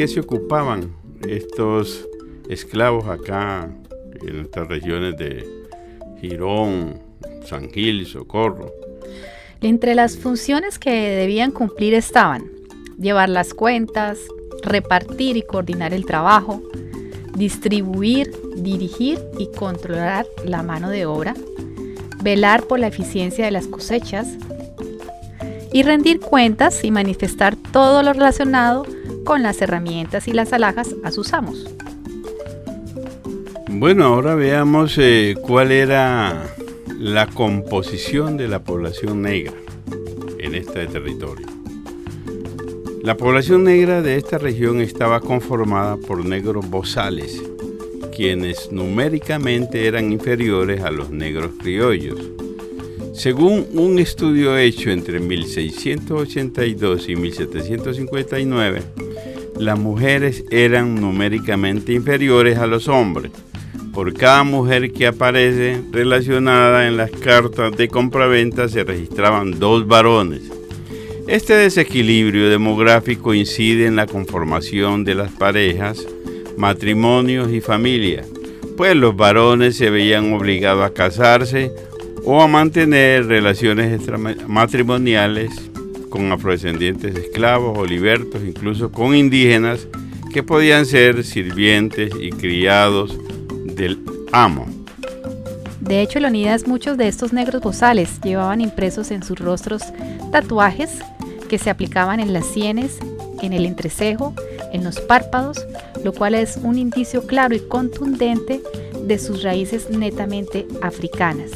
qué 0.00 0.08
se 0.08 0.20
ocupaban 0.20 0.96
estos 1.28 2.08
esclavos 2.48 3.06
acá 3.06 3.68
en 4.26 4.36
nuestras 4.36 4.66
regiones 4.66 5.14
de 5.18 5.46
Girón, 6.22 7.02
San 7.44 7.70
Gil, 7.70 8.06
Socorro. 8.06 8.72
Entre 9.60 9.94
las 9.94 10.16
funciones 10.16 10.78
que 10.78 10.90
debían 10.90 11.50
cumplir 11.50 11.92
estaban 11.92 12.50
llevar 12.98 13.28
las 13.28 13.52
cuentas, 13.52 14.18
repartir 14.62 15.36
y 15.36 15.42
coordinar 15.42 15.92
el 15.92 16.06
trabajo, 16.06 16.62
distribuir, 17.36 18.34
dirigir 18.56 19.18
y 19.38 19.48
controlar 19.48 20.24
la 20.46 20.62
mano 20.62 20.88
de 20.88 21.04
obra, 21.04 21.34
velar 22.22 22.62
por 22.62 22.80
la 22.80 22.86
eficiencia 22.86 23.44
de 23.44 23.50
las 23.50 23.66
cosechas 23.66 24.28
y 25.74 25.82
rendir 25.82 26.20
cuentas 26.20 26.84
y 26.84 26.90
manifestar 26.90 27.54
todo 27.54 28.02
lo 28.02 28.14
relacionado 28.14 28.86
con 29.24 29.42
las 29.42 29.60
herramientas 29.62 30.28
y 30.28 30.32
las 30.32 30.52
alhajas 30.52 30.94
a 31.04 31.10
sus 31.10 31.32
amos. 31.32 31.66
Bueno, 33.68 34.04
ahora 34.04 34.34
veamos 34.34 34.96
eh, 34.98 35.36
cuál 35.40 35.72
era 35.72 36.54
la 36.98 37.26
composición 37.26 38.36
de 38.36 38.48
la 38.48 38.62
población 38.62 39.22
negra 39.22 39.54
en 40.38 40.54
este 40.54 40.86
territorio. 40.86 41.46
La 43.02 43.16
población 43.16 43.64
negra 43.64 44.02
de 44.02 44.16
esta 44.16 44.36
región 44.36 44.80
estaba 44.80 45.20
conformada 45.20 45.96
por 45.96 46.24
negros 46.26 46.68
bozales, 46.68 47.42
quienes 48.14 48.70
numéricamente 48.70 49.86
eran 49.86 50.12
inferiores 50.12 50.82
a 50.82 50.90
los 50.90 51.08
negros 51.08 51.52
criollos. 51.58 52.18
Según 53.14 53.66
un 53.72 53.98
estudio 53.98 54.58
hecho 54.58 54.90
entre 54.90 55.20
1682 55.20 57.08
y 57.08 57.16
1759, 57.16 58.82
las 59.60 59.78
mujeres 59.78 60.44
eran 60.50 60.94
numéricamente 60.94 61.92
inferiores 61.92 62.58
a 62.58 62.66
los 62.66 62.88
hombres. 62.88 63.30
Por 63.92 64.14
cada 64.14 64.42
mujer 64.42 64.92
que 64.92 65.06
aparece 65.06 65.82
relacionada 65.92 66.88
en 66.88 66.96
las 66.96 67.10
cartas 67.10 67.76
de 67.76 67.88
compraventa 67.88 68.68
se 68.68 68.84
registraban 68.84 69.58
dos 69.58 69.86
varones. 69.86 70.42
Este 71.28 71.54
desequilibrio 71.54 72.48
demográfico 72.48 73.34
incide 73.34 73.86
en 73.86 73.96
la 73.96 74.06
conformación 74.06 75.04
de 75.04 75.14
las 75.14 75.30
parejas 75.30 76.06
matrimonios 76.56 77.52
y 77.52 77.60
familia, 77.60 78.24
pues 78.76 78.96
los 78.96 79.14
varones 79.14 79.76
se 79.76 79.90
veían 79.90 80.32
obligados 80.32 80.84
a 80.84 80.94
casarse 80.94 81.70
o 82.24 82.42
a 82.42 82.48
mantener 82.48 83.26
relaciones 83.26 84.00
matrimoniales 84.48 85.69
con 86.10 86.30
afrodescendientes 86.32 87.16
esclavos 87.16 87.78
o 87.78 87.86
libertos, 87.86 88.42
incluso 88.46 88.92
con 88.92 89.14
indígenas 89.14 89.88
que 90.32 90.42
podían 90.42 90.84
ser 90.84 91.24
sirvientes 91.24 92.12
y 92.20 92.30
criados 92.30 93.16
del 93.64 93.98
amo. 94.32 94.66
De 95.80 96.02
hecho, 96.02 96.20
Leonidas, 96.20 96.68
muchos 96.68 96.98
de 96.98 97.08
estos 97.08 97.32
negros 97.32 97.62
bozales 97.62 98.20
llevaban 98.22 98.60
impresos 98.60 99.10
en 99.10 99.22
sus 99.22 99.38
rostros 99.38 99.82
tatuajes 100.30 100.98
que 101.48 101.58
se 101.58 101.70
aplicaban 101.70 102.20
en 102.20 102.32
las 102.32 102.46
sienes, 102.46 102.98
en 103.42 103.52
el 103.52 103.64
entrecejo, 103.64 104.34
en 104.72 104.84
los 104.84 105.00
párpados, 105.00 105.66
lo 106.04 106.12
cual 106.12 106.34
es 106.34 106.58
un 106.62 106.78
indicio 106.78 107.26
claro 107.26 107.56
y 107.56 107.60
contundente 107.60 108.60
de 109.02 109.18
sus 109.18 109.42
raíces 109.42 109.90
netamente 109.90 110.66
africanas. 110.82 111.50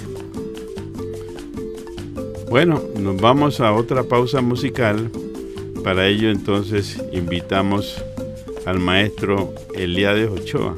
Bueno, 2.48 2.82
nos 2.98 3.20
vamos 3.20 3.60
a 3.60 3.72
otra 3.72 4.04
pausa 4.04 4.40
musical. 4.40 5.10
Para 5.82 6.06
ello 6.06 6.30
entonces 6.30 7.02
invitamos 7.12 8.02
al 8.64 8.78
maestro 8.78 9.52
Eliades 9.74 10.30
Ochoa, 10.30 10.76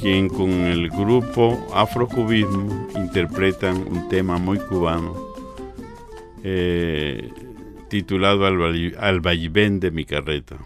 quien 0.00 0.28
con 0.28 0.50
el 0.50 0.90
grupo 0.90 1.66
Afrocubismo 1.74 2.88
interpretan 2.96 3.76
un 3.90 4.08
tema 4.08 4.38
muy 4.38 4.58
cubano 4.58 5.14
eh, 6.42 7.30
titulado 7.88 8.46
Al, 8.46 8.94
Al 8.98 9.20
vaivén 9.20 9.80
de 9.80 9.90
mi 9.90 10.04
carreta. 10.04 10.56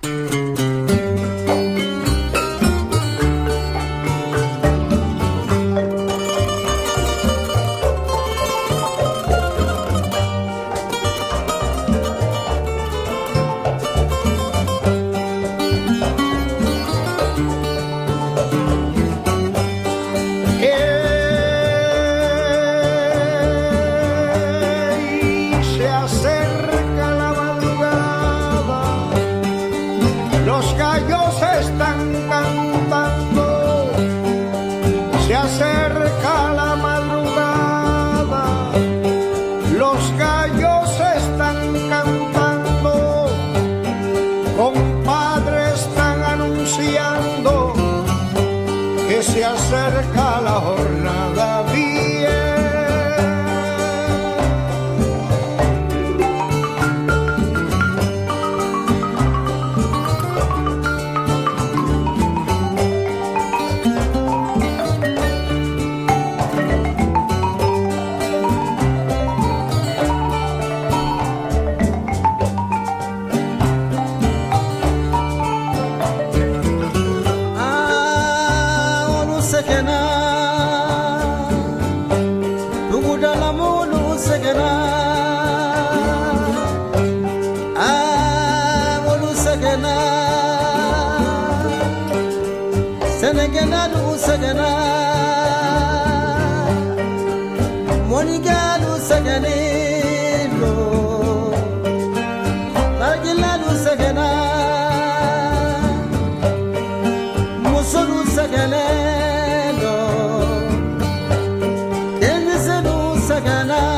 Sagana. 113.45 113.94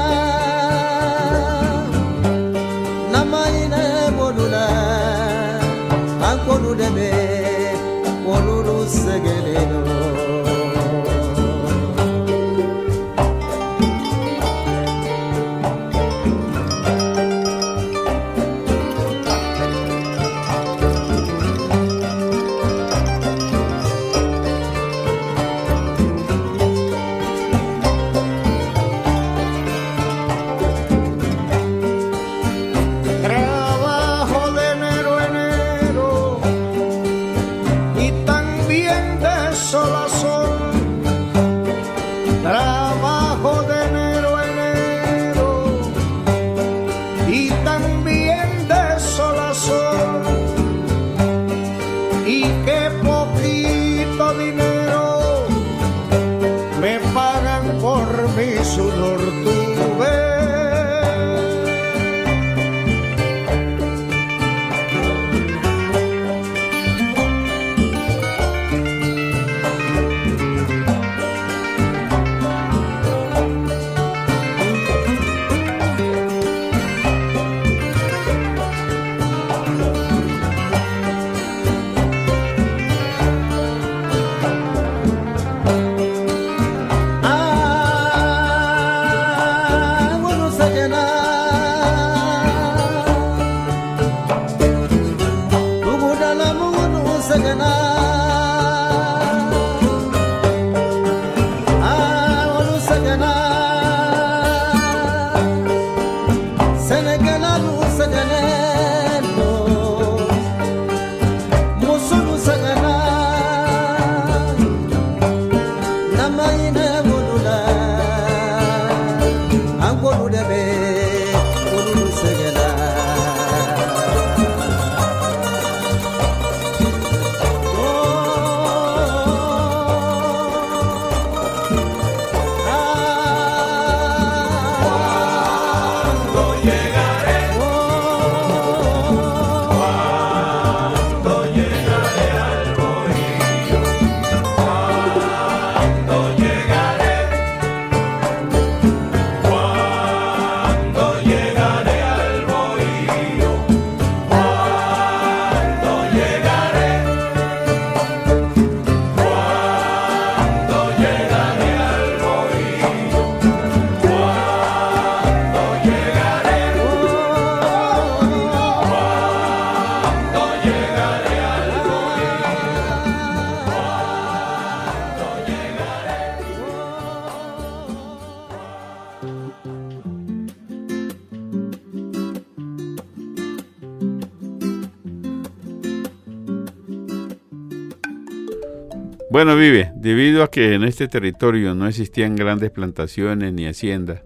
Debido 190.37 190.45
a 190.45 190.51
que 190.51 190.75
en 190.75 190.85
este 190.85 191.09
territorio 191.09 191.75
no 191.75 191.89
existían 191.89 192.37
grandes 192.37 192.71
plantaciones 192.71 193.55
ni 193.55 193.67
haciendas, 193.67 194.21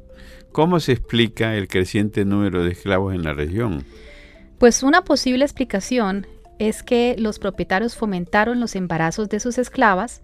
¿cómo 0.51 0.81
se 0.81 0.91
explica 0.91 1.55
el 1.55 1.69
creciente 1.69 2.25
número 2.25 2.65
de 2.65 2.73
esclavos 2.73 3.15
en 3.15 3.23
la 3.23 3.33
región? 3.33 3.85
Pues 4.59 4.83
una 4.83 5.05
posible 5.05 5.45
explicación 5.45 6.27
es 6.59 6.83
que 6.83 7.15
los 7.17 7.39
propietarios 7.39 7.95
fomentaron 7.95 8.59
los 8.59 8.75
embarazos 8.75 9.29
de 9.29 9.39
sus 9.39 9.57
esclavas, 9.57 10.21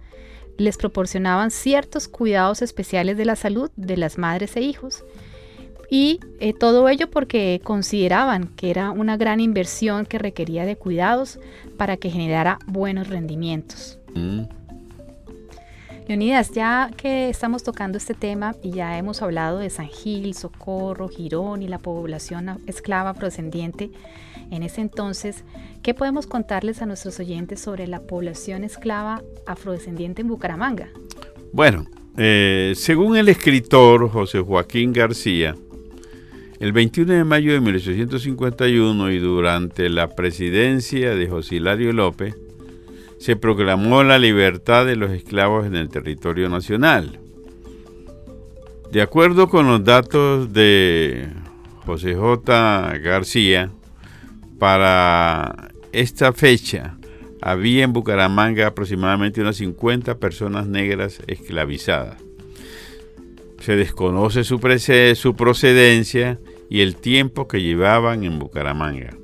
les 0.59 0.77
proporcionaban 0.77 1.53
ciertos 1.53 2.09
cuidados 2.09 2.63
especiales 2.63 3.17
de 3.17 3.27
la 3.27 3.37
salud 3.37 3.71
de 3.77 3.97
las 3.97 4.19
madres 4.19 4.57
e 4.57 4.63
hijos, 4.63 5.05
y 5.89 6.19
eh, 6.41 6.53
todo 6.53 6.89
ello 6.89 7.09
porque 7.09 7.61
consideraban 7.63 8.49
que 8.57 8.71
era 8.71 8.91
una 8.91 9.17
gran 9.17 9.39
inversión 9.39 10.05
que 10.05 10.19
requería 10.19 10.67
de 10.67 10.75
cuidados 10.75 11.39
para 11.77 11.97
que 11.97 12.11
generara 12.11 12.59
buenos 12.67 13.07
rendimientos. 13.07 14.01
Mm. 14.17 14.66
Leonidas, 16.09 16.53
ya 16.53 16.91
que 16.97 17.29
estamos 17.29 17.65
tocando 17.65 17.99
este 17.99 18.15
tema 18.15 18.55
y 18.63 18.71
ya 18.71 18.97
hemos 18.97 19.23
hablado 19.23 19.59
de 19.59 19.71
San 19.71 19.89
Gil, 19.89 20.35
Socorro, 20.35 21.09
Girón 21.09 21.63
y 21.63 21.69
la 21.69 21.79
población 21.79 22.61
esclava 22.67 23.13
procediente 23.15 23.91
en 24.51 24.63
ese 24.63 24.81
entonces, 24.81 25.43
¿qué 25.83 25.95
podemos 25.95 26.29
contarles 26.29 26.81
a 26.81 26.87
nuestros 26.87 27.19
oyentes 27.19 27.61
sobre 27.61 27.89
la 27.89 28.01
población 28.01 28.63
esclava 28.63 29.23
afrodescendiente 29.47 30.23
en 30.23 30.29
Bucaramanga? 30.29 30.89
Bueno, 31.53 31.87
eh, 32.17 32.73
según 32.77 33.17
el 33.17 33.29
escritor 33.29 34.09
José 34.09 34.41
Joaquín 34.41 34.93
García, 34.93 35.57
el 36.61 36.73
21 36.73 37.13
de 37.13 37.25
mayo 37.25 37.53
de 37.53 37.61
1851 37.61 39.11
y 39.11 39.19
durante 39.19 39.89
la 39.89 40.15
presidencia 40.15 41.15
de 41.15 41.29
José 41.29 41.57
Hilario 41.57 41.93
López, 41.93 42.37
se 43.19 43.37
proclamó 43.37 44.03
la 44.03 44.19
libertad 44.19 44.87
de 44.87 44.97
los 44.97 45.11
esclavos 45.11 45.67
en 45.67 45.77
el 45.77 45.89
territorio 45.89 46.49
nacional. 46.49 47.19
De 48.91 49.03
acuerdo 49.03 49.49
con 49.49 49.67
los 49.67 49.85
datos 49.85 50.53
de 50.53 51.29
José 51.85 52.15
J. 52.15 52.99
García, 52.99 53.71
para 54.59 55.71
esta 55.93 56.33
fecha 56.33 56.97
había 57.41 57.85
en 57.85 57.93
Bucaramanga 57.93 58.69
aproximadamente 58.69 59.41
unas 59.41 59.57
50 59.57 60.19
personas 60.19 60.67
negras 60.67 61.21
esclavizadas. 61.27 62.23
Se 63.61 63.77
desconoce 63.77 64.45
su, 64.45 64.61
su 65.15 65.37
procedencia 65.37 66.39
y 66.69 66.81
el 66.81 66.97
tiempo 66.97 67.49
que 67.49 67.63
llevaban 67.63 68.25
en 68.25 68.39
Bucaramanga. 68.39 69.17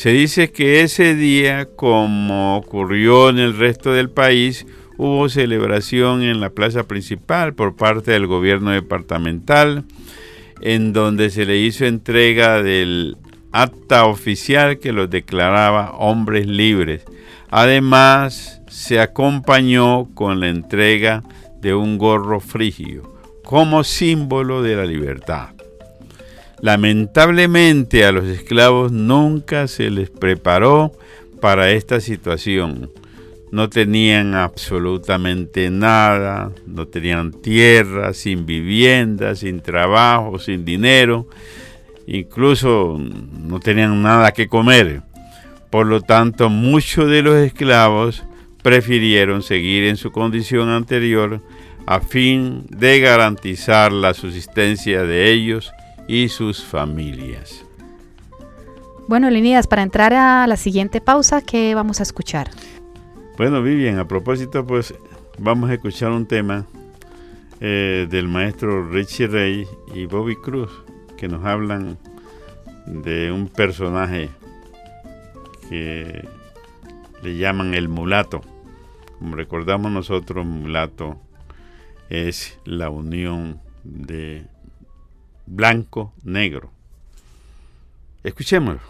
Se 0.00 0.12
dice 0.12 0.50
que 0.50 0.80
ese 0.80 1.14
día, 1.14 1.66
como 1.76 2.56
ocurrió 2.56 3.28
en 3.28 3.38
el 3.38 3.54
resto 3.54 3.92
del 3.92 4.08
país, 4.08 4.66
hubo 4.96 5.28
celebración 5.28 6.22
en 6.22 6.40
la 6.40 6.48
plaza 6.48 6.84
principal 6.84 7.52
por 7.52 7.76
parte 7.76 8.12
del 8.12 8.26
gobierno 8.26 8.70
departamental, 8.70 9.84
en 10.62 10.94
donde 10.94 11.28
se 11.28 11.44
le 11.44 11.58
hizo 11.58 11.84
entrega 11.84 12.62
del 12.62 13.18
acta 13.52 14.06
oficial 14.06 14.78
que 14.78 14.94
los 14.94 15.10
declaraba 15.10 15.90
hombres 15.90 16.46
libres. 16.46 17.04
Además, 17.50 18.62
se 18.68 19.00
acompañó 19.00 20.08
con 20.14 20.40
la 20.40 20.48
entrega 20.48 21.22
de 21.60 21.74
un 21.74 21.98
gorro 21.98 22.40
frigio 22.40 23.18
como 23.44 23.84
símbolo 23.84 24.62
de 24.62 24.76
la 24.76 24.86
libertad. 24.86 25.59
Lamentablemente 26.62 28.04
a 28.04 28.12
los 28.12 28.26
esclavos 28.26 28.92
nunca 28.92 29.66
se 29.66 29.90
les 29.90 30.10
preparó 30.10 30.92
para 31.40 31.70
esta 31.70 32.00
situación. 32.00 32.90
No 33.50 33.70
tenían 33.70 34.34
absolutamente 34.34 35.70
nada, 35.70 36.52
no 36.66 36.86
tenían 36.86 37.32
tierra, 37.32 38.12
sin 38.12 38.44
vivienda, 38.44 39.34
sin 39.34 39.60
trabajo, 39.60 40.38
sin 40.38 40.64
dinero, 40.64 41.26
incluso 42.06 42.98
no 42.98 43.58
tenían 43.58 44.02
nada 44.02 44.32
que 44.32 44.46
comer. 44.46 45.02
Por 45.70 45.86
lo 45.86 46.02
tanto, 46.02 46.50
muchos 46.50 47.08
de 47.10 47.22
los 47.22 47.36
esclavos 47.36 48.22
prefirieron 48.62 49.42
seguir 49.42 49.84
en 49.84 49.96
su 49.96 50.12
condición 50.12 50.68
anterior 50.68 51.40
a 51.86 52.00
fin 52.00 52.66
de 52.68 53.00
garantizar 53.00 53.92
la 53.92 54.12
subsistencia 54.12 55.02
de 55.04 55.32
ellos 55.32 55.72
y 56.10 56.28
sus 56.28 56.64
familias. 56.64 57.64
Bueno, 59.06 59.30
Linidas, 59.30 59.68
para 59.68 59.84
entrar 59.84 60.12
a 60.12 60.44
la 60.48 60.56
siguiente 60.56 61.00
pausa, 61.00 61.40
¿qué 61.40 61.72
vamos 61.76 62.00
a 62.00 62.02
escuchar? 62.02 62.50
Bueno, 63.36 63.62
Vivian, 63.62 63.96
a 64.00 64.08
propósito, 64.08 64.66
pues 64.66 64.92
vamos 65.38 65.70
a 65.70 65.74
escuchar 65.74 66.10
un 66.10 66.26
tema 66.26 66.66
eh, 67.60 68.08
del 68.10 68.26
maestro 68.26 68.88
Richie 68.90 69.28
Rey 69.28 69.68
y 69.94 70.06
Bobby 70.06 70.34
Cruz, 70.34 70.72
que 71.16 71.28
nos 71.28 71.44
hablan 71.44 71.96
de 72.86 73.30
un 73.30 73.46
personaje 73.46 74.30
que 75.68 76.28
le 77.22 77.36
llaman 77.36 77.72
el 77.74 77.88
mulato. 77.88 78.40
Como 79.20 79.36
recordamos 79.36 79.92
nosotros, 79.92 80.44
mulato 80.44 81.20
es 82.08 82.58
la 82.64 82.90
unión 82.90 83.60
de 83.84 84.48
blanco-negro. 85.50 86.70
Escuchémoslo. 88.22 88.89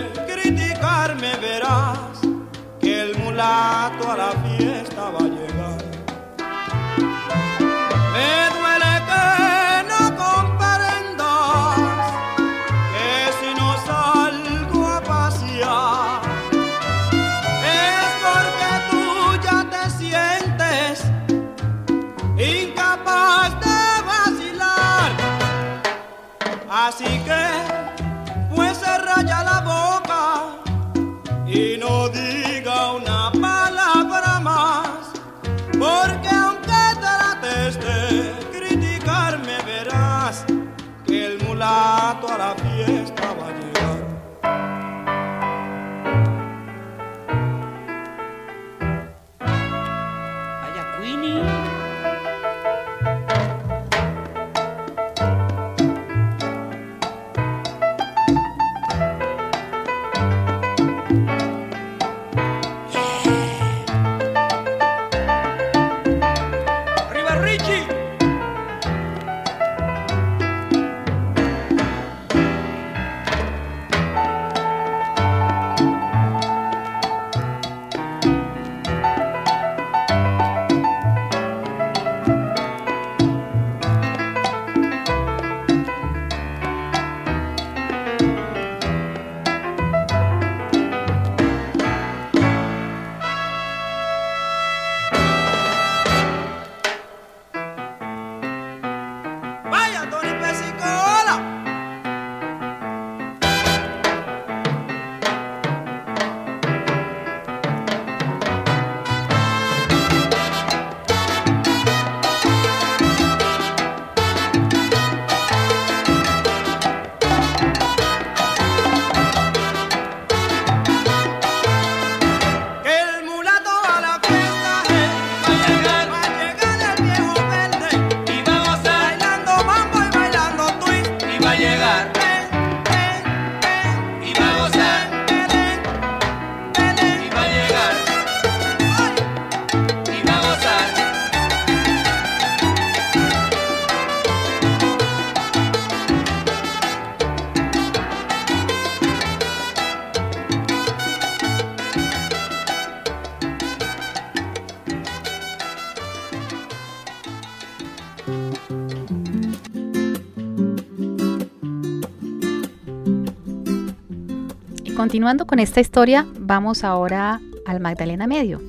Continuando 165.01 165.47
con 165.47 165.57
esta 165.57 165.81
historia, 165.81 166.27
vamos 166.37 166.83
ahora 166.83 167.41
al 167.65 167.79
Magdalena 167.79 168.27
Medio 168.27 168.61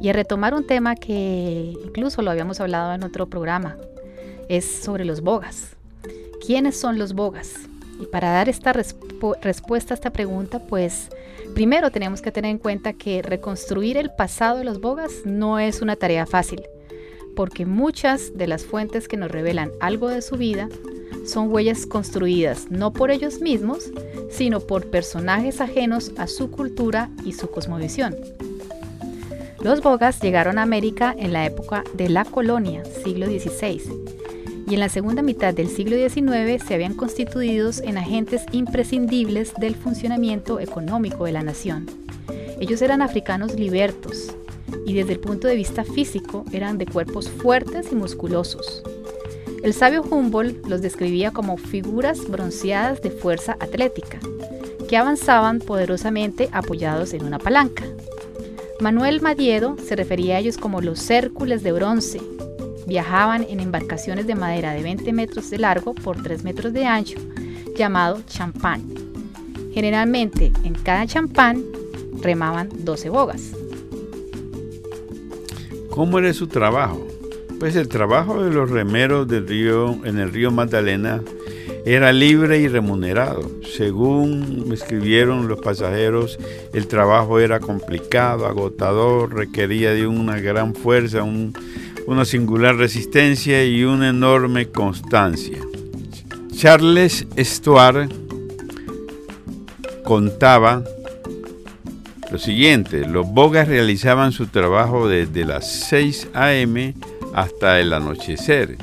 y 0.00 0.08
a 0.08 0.12
retomar 0.12 0.52
un 0.52 0.66
tema 0.66 0.96
que 0.96 1.72
incluso 1.84 2.20
lo 2.20 2.32
habíamos 2.32 2.58
hablado 2.58 2.94
en 2.94 3.04
otro 3.04 3.28
programa, 3.28 3.76
es 4.48 4.64
sobre 4.64 5.04
los 5.04 5.20
bogas. 5.20 5.76
¿Quiénes 6.44 6.76
son 6.76 6.98
los 6.98 7.12
bogas? 7.12 7.54
Y 8.00 8.06
para 8.06 8.32
dar 8.32 8.48
esta 8.48 8.72
respuesta 8.72 9.94
a 9.94 9.96
esta 9.96 10.10
pregunta, 10.10 10.58
pues 10.58 11.10
primero 11.54 11.92
tenemos 11.92 12.22
que 12.22 12.32
tener 12.32 12.50
en 12.50 12.58
cuenta 12.58 12.94
que 12.94 13.22
reconstruir 13.22 13.96
el 13.98 14.10
pasado 14.10 14.58
de 14.58 14.64
los 14.64 14.80
bogas 14.80 15.12
no 15.26 15.60
es 15.60 15.80
una 15.80 15.94
tarea 15.94 16.26
fácil, 16.26 16.60
porque 17.36 17.66
muchas 17.66 18.36
de 18.36 18.48
las 18.48 18.64
fuentes 18.64 19.06
que 19.06 19.16
nos 19.16 19.30
revelan 19.30 19.70
algo 19.78 20.08
de 20.08 20.22
su 20.22 20.34
vida 20.34 20.68
son 21.28 21.52
huellas 21.52 21.86
construidas 21.86 22.70
no 22.70 22.92
por 22.92 23.10
ellos 23.10 23.40
mismos, 23.40 23.90
sino 24.30 24.60
por 24.60 24.86
personajes 24.86 25.60
ajenos 25.60 26.12
a 26.16 26.26
su 26.26 26.50
cultura 26.50 27.10
y 27.24 27.34
su 27.34 27.50
cosmovisión. 27.50 28.16
Los 29.60 29.82
bogas 29.82 30.20
llegaron 30.20 30.58
a 30.58 30.62
América 30.62 31.14
en 31.18 31.32
la 31.32 31.44
época 31.44 31.84
de 31.94 32.08
la 32.08 32.24
colonia, 32.24 32.84
siglo 33.04 33.26
XVI, 33.26 33.82
y 34.68 34.74
en 34.74 34.80
la 34.80 34.88
segunda 34.88 35.22
mitad 35.22 35.52
del 35.52 35.68
siglo 35.68 35.96
XIX 35.96 36.62
se 36.62 36.74
habían 36.74 36.94
constituido 36.94 37.70
en 37.82 37.98
agentes 37.98 38.44
imprescindibles 38.52 39.52
del 39.54 39.74
funcionamiento 39.74 40.60
económico 40.60 41.24
de 41.24 41.32
la 41.32 41.42
nación. 41.42 41.86
Ellos 42.60 42.82
eran 42.82 43.02
africanos 43.02 43.54
libertos 43.54 44.34
y 44.86 44.94
desde 44.94 45.12
el 45.12 45.20
punto 45.20 45.48
de 45.48 45.56
vista 45.56 45.84
físico 45.84 46.44
eran 46.52 46.78
de 46.78 46.86
cuerpos 46.86 47.28
fuertes 47.28 47.92
y 47.92 47.94
musculosos, 47.94 48.82
el 49.62 49.74
sabio 49.74 50.02
Humboldt 50.02 50.66
los 50.66 50.82
describía 50.82 51.32
como 51.32 51.56
figuras 51.56 52.28
bronceadas 52.28 53.02
de 53.02 53.10
fuerza 53.10 53.56
atlética, 53.60 54.20
que 54.88 54.96
avanzaban 54.96 55.58
poderosamente 55.58 56.48
apoyados 56.52 57.12
en 57.12 57.24
una 57.24 57.38
palanca. 57.38 57.84
Manuel 58.80 59.20
Madiedo 59.20 59.76
se 59.84 59.96
refería 59.96 60.36
a 60.36 60.38
ellos 60.38 60.56
como 60.56 60.80
los 60.80 61.00
cércules 61.00 61.62
de 61.62 61.72
bronce. 61.72 62.20
Viajaban 62.86 63.44
en 63.48 63.60
embarcaciones 63.60 64.26
de 64.26 64.34
madera 64.34 64.72
de 64.72 64.82
20 64.82 65.12
metros 65.12 65.50
de 65.50 65.58
largo 65.58 65.94
por 65.94 66.22
3 66.22 66.44
metros 66.44 66.72
de 66.72 66.86
ancho, 66.86 67.18
llamado 67.76 68.22
champán. 68.26 68.82
Generalmente 69.74 70.52
en 70.64 70.74
cada 70.74 71.06
champán 71.06 71.64
remaban 72.22 72.68
12 72.84 73.10
bogas. 73.10 73.52
¿Cómo 75.90 76.18
era 76.18 76.32
su 76.32 76.46
trabajo? 76.46 77.17
Pues 77.58 77.74
el 77.74 77.88
trabajo 77.88 78.44
de 78.44 78.52
los 78.52 78.70
remeros 78.70 79.26
del 79.26 79.48
río, 79.48 79.98
en 80.04 80.18
el 80.18 80.32
río 80.32 80.52
Magdalena 80.52 81.20
era 81.84 82.12
libre 82.12 82.60
y 82.60 82.68
remunerado. 82.68 83.50
Según 83.76 84.68
me 84.68 84.76
escribieron 84.76 85.48
los 85.48 85.58
pasajeros, 85.58 86.38
el 86.72 86.86
trabajo 86.86 87.40
era 87.40 87.58
complicado, 87.58 88.46
agotador, 88.46 89.34
requería 89.34 89.90
de 89.92 90.06
una 90.06 90.38
gran 90.38 90.72
fuerza, 90.72 91.24
una 91.24 92.24
singular 92.24 92.76
resistencia 92.76 93.64
y 93.64 93.82
una 93.82 94.10
enorme 94.10 94.68
constancia. 94.68 95.58
Charles 96.54 97.26
Stuart 97.36 98.08
contaba 100.04 100.84
lo 102.30 102.38
siguiente, 102.38 103.04
los 103.04 103.26
bogas 103.26 103.66
realizaban 103.66 104.30
su 104.30 104.46
trabajo 104.46 105.08
desde 105.08 105.44
las 105.44 105.88
6 105.88 106.28
a.m 106.34 106.94
hasta 107.34 107.80
el 107.80 107.92
anochecer. 107.92 108.76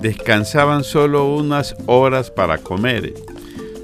Descansaban 0.00 0.84
solo 0.84 1.34
unas 1.34 1.76
horas 1.86 2.30
para 2.30 2.58
comer. 2.58 3.14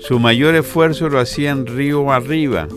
Su 0.00 0.18
mayor 0.18 0.54
esfuerzo 0.54 1.08
lo 1.08 1.18
hacían 1.18 1.66
río 1.66 2.10
arriba. 2.12 2.68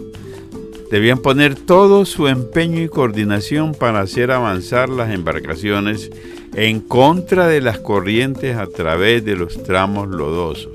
Debían 0.91 1.20
poner 1.20 1.55
todo 1.55 2.05
su 2.05 2.28
empeño 2.28 2.82
y 2.82 2.89
coordinación 2.89 3.76
para 3.76 4.01
hacer 4.01 4.32
avanzar 4.32 4.89
las 4.89 5.14
embarcaciones 5.14 6.10
en 6.55 6.80
contra 6.80 7.47
de 7.47 7.62
las 7.62 7.78
corrientes 7.80 8.57
a 8.57 8.68
través 8.68 9.24
de 9.24 9.36
los 9.36 9.62
tramos 9.64 10.07
lodosos. 10.07 10.72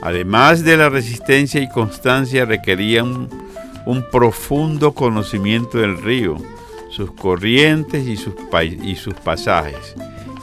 Además 0.00 0.64
de 0.64 0.76
la 0.76 0.88
resistencia 0.88 1.60
y 1.60 1.68
constancia 1.68 2.44
requerían 2.44 3.28
un 3.84 4.04
profundo 4.10 4.92
conocimiento 4.92 5.78
del 5.78 6.00
río, 6.00 6.36
sus 6.90 7.12
corrientes 7.12 8.06
y 8.06 8.16
sus, 8.16 9.14
pasajes, 9.14 9.94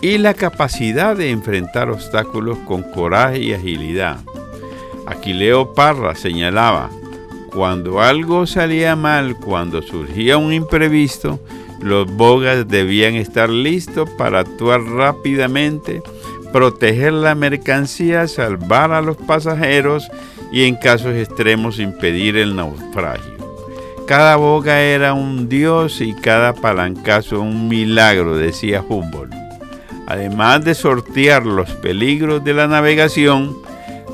y 0.02 0.18
la 0.18 0.34
capacidad 0.34 1.16
de 1.16 1.32
enfrentar 1.32 1.90
obstáculos 1.90 2.58
con 2.60 2.84
coraje 2.84 3.40
y 3.40 3.54
agilidad. 3.54 4.20
Aquileo 5.08 5.74
Parra 5.74 6.16
señalaba, 6.16 6.90
cuando 7.52 8.02
algo 8.02 8.46
salía 8.46 8.96
mal, 8.96 9.38
cuando 9.38 9.82
surgía 9.82 10.38
un 10.38 10.52
imprevisto, 10.52 11.40
los 11.82 12.12
bogas 12.12 12.68
debían 12.68 13.16
estar 13.16 13.50
listos 13.50 14.10
para 14.12 14.40
actuar 14.40 14.82
rápidamente, 14.82 16.02
proteger 16.52 17.14
la 17.14 17.36
mercancía, 17.36 18.28
salvar 18.28 18.92
a 18.92 19.02
los 19.02 19.18
pasajeros 19.18 20.08
y 20.52 20.64
en 20.64 20.76
casos 20.76 21.16
extremos 21.16 21.80
impedir 21.80 22.38
el 22.38 22.56
naufragio. 22.56 23.35
Cada 24.08 24.36
boga 24.36 24.82
era 24.82 25.16
un 25.16 25.50
dios 25.50 26.00
y 26.00 26.14
cada 26.14 26.54
palancazo 26.54 27.42
un 27.42 27.68
milagro, 27.68 28.38
decía 28.38 28.84
Humboldt. 28.88 29.34
Además 30.06 30.64
de 30.64 30.76
sortear 30.76 31.44
los 31.44 31.72
peligros 31.72 32.44
de 32.44 32.54
la 32.54 32.68
navegación, 32.68 33.58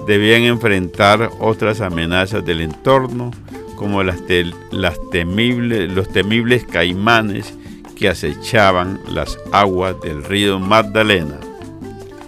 debían 0.08 0.44
enfrentar 0.44 1.30
otras 1.40 1.82
amenazas 1.82 2.46
del 2.46 2.62
entorno, 2.62 3.32
como 3.76 4.02
las, 4.02 4.22
los 4.72 6.10
temibles 6.14 6.64
caimanes 6.66 7.54
que 7.98 8.08
acechaban 8.08 9.02
las 9.10 9.38
aguas 9.52 10.00
del 10.02 10.24
río 10.24 10.58
Magdalena. 10.58 11.38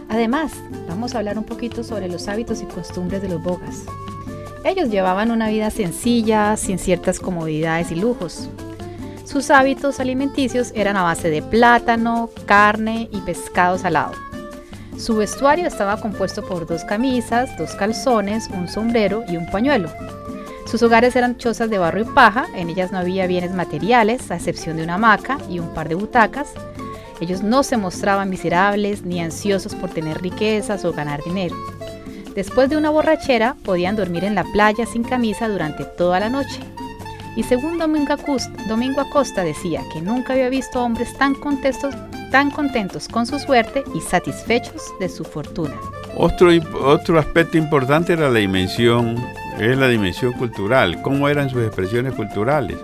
Además, 0.10 0.52
vamos 0.90 1.16
a 1.16 1.20
hablar 1.20 1.38
un 1.38 1.46
poquito 1.46 1.82
sobre 1.84 2.10
los 2.10 2.28
hábitos 2.28 2.62
y 2.62 2.66
costumbres 2.66 3.22
de 3.22 3.30
los 3.30 3.42
bogas. 3.42 3.86
Ellos 4.64 4.90
llevaban 4.90 5.32
una 5.32 5.50
vida 5.50 5.70
sencilla, 5.70 6.56
sin 6.56 6.80
ciertas 6.80 7.20
comodidades 7.20 7.92
y 7.92 7.96
lujos. 7.96 8.50
Sus 9.26 9.50
hábitos 9.50 10.00
alimenticios 10.00 10.72
eran 10.74 10.96
a 10.96 11.04
base 11.04 11.30
de 11.30 11.42
plátano, 11.42 12.30
carne 12.46 13.10
y 13.12 13.20
pescado 13.22 13.78
salado. 13.78 14.14
Su 14.98 15.18
vestuario 15.18 15.68
estaba 15.68 16.00
compuesto 16.00 16.46
por 16.46 16.66
dos 16.66 16.86
camisas, 16.86 17.58
dos 17.58 17.76
calzones, 17.76 18.50
un 18.54 18.70
sombrero 18.70 19.24
y 19.28 19.36
un 19.36 19.48
pañuelo. 19.48 19.90
Sus 20.66 20.82
hogares 20.82 21.16
eran 21.18 21.38
chozas 21.38 21.70
de 21.70 21.78
barro 21.78 22.00
y 22.00 22.06
paja, 22.06 22.46
en 22.56 22.70
ellas 22.70 22.92
no 22.92 23.00
había 23.00 23.28
bienes 23.28 23.54
materiales, 23.54 24.32
a 24.32 24.36
excepción 24.36 24.78
de 24.78 24.84
una 24.84 24.96
hamaca 24.96 25.40
y 25.50 25.60
un 25.60 25.74
par 25.74 25.90
de 25.90 25.96
butacas. 25.96 26.54
Ellos 27.20 27.44
no 27.44 27.64
se 27.64 27.76
mostraban 27.76 28.30
miserables 28.30 29.04
ni 29.04 29.20
ansiosos 29.20 29.76
por 29.76 29.90
tener 29.90 30.22
riquezas 30.22 30.86
o 30.86 30.94
ganar 30.94 31.22
dinero. 31.24 31.56
Después 32.36 32.68
de 32.70 32.78
una 32.78 32.90
borrachera, 32.90 33.56
podían 33.64 33.96
dormir 33.96 34.24
en 34.24 34.34
la 34.34 34.44
playa 34.44 34.88
sin 34.88 35.04
camisa 35.04 35.48
durante 35.48 35.86
toda 35.86 36.20
la 36.20 36.30
noche. 36.30 36.60
Y 37.36 37.44
según 37.44 37.78
Domingo 37.78 38.14
Acosta, 38.14 38.52
Domingo 38.68 39.02
Acosta 39.02 39.44
decía 39.44 39.82
que 39.92 40.02
nunca 40.02 40.34
había 40.34 40.50
visto 40.50 40.84
hombres 40.84 41.16
tan 41.18 41.36
contentos, 41.36 41.94
tan 42.32 42.50
contentos 42.50 43.08
con 43.08 43.28
su 43.28 43.38
suerte 43.38 43.84
y 43.94 44.02
satisfechos 44.02 44.82
de 45.00 45.10
su 45.10 45.24
fortuna. 45.24 45.76
Otro, 46.16 46.50
otro 46.84 47.20
aspecto 47.20 47.58
importante 47.58 48.14
era 48.14 48.30
la 48.30 48.40
dimensión, 48.40 49.16
es 49.60 49.78
la 49.78 49.88
dimensión 49.88 50.34
cultural, 50.34 51.02
cómo 51.02 51.30
eran 51.30 51.50
sus 51.50 51.64
expresiones 51.64 52.14
culturales. 52.14 52.78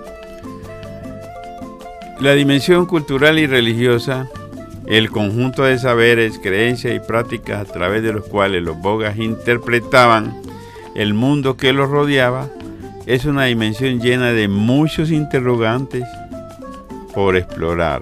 La 2.19 2.33
dimensión 2.33 2.85
cultural 2.85 3.39
y 3.39 3.47
religiosa, 3.47 4.27
el 4.89 5.11
conjunto 5.11 5.63
de 5.63 5.77
saberes, 5.77 6.39
creencias 6.39 6.95
y 6.95 6.99
prácticas 6.99 7.61
a 7.61 7.71
través 7.71 8.01
de 8.01 8.11
los 8.11 8.25
cuales 8.25 8.63
los 8.63 8.77
bogas 8.79 9.17
interpretaban 9.17 10.35
el 10.95 11.13
mundo 11.13 11.55
que 11.55 11.73
los 11.73 11.89
rodeaba, 11.89 12.49
es 13.05 13.25
una 13.25 13.45
dimensión 13.45 14.01
llena 14.01 14.33
de 14.33 14.47
muchos 14.47 15.11
interrogantes 15.11 16.03
por 17.13 17.37
explorar. 17.37 18.01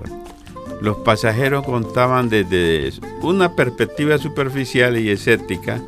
Los 0.82 0.98
pasajeros 0.98 1.66
contaban 1.66 2.30
desde 2.30 2.92
una 3.22 3.54
perspectiva 3.54 4.18
superficial 4.18 4.98
y 4.98 5.10
escéptica 5.10 5.82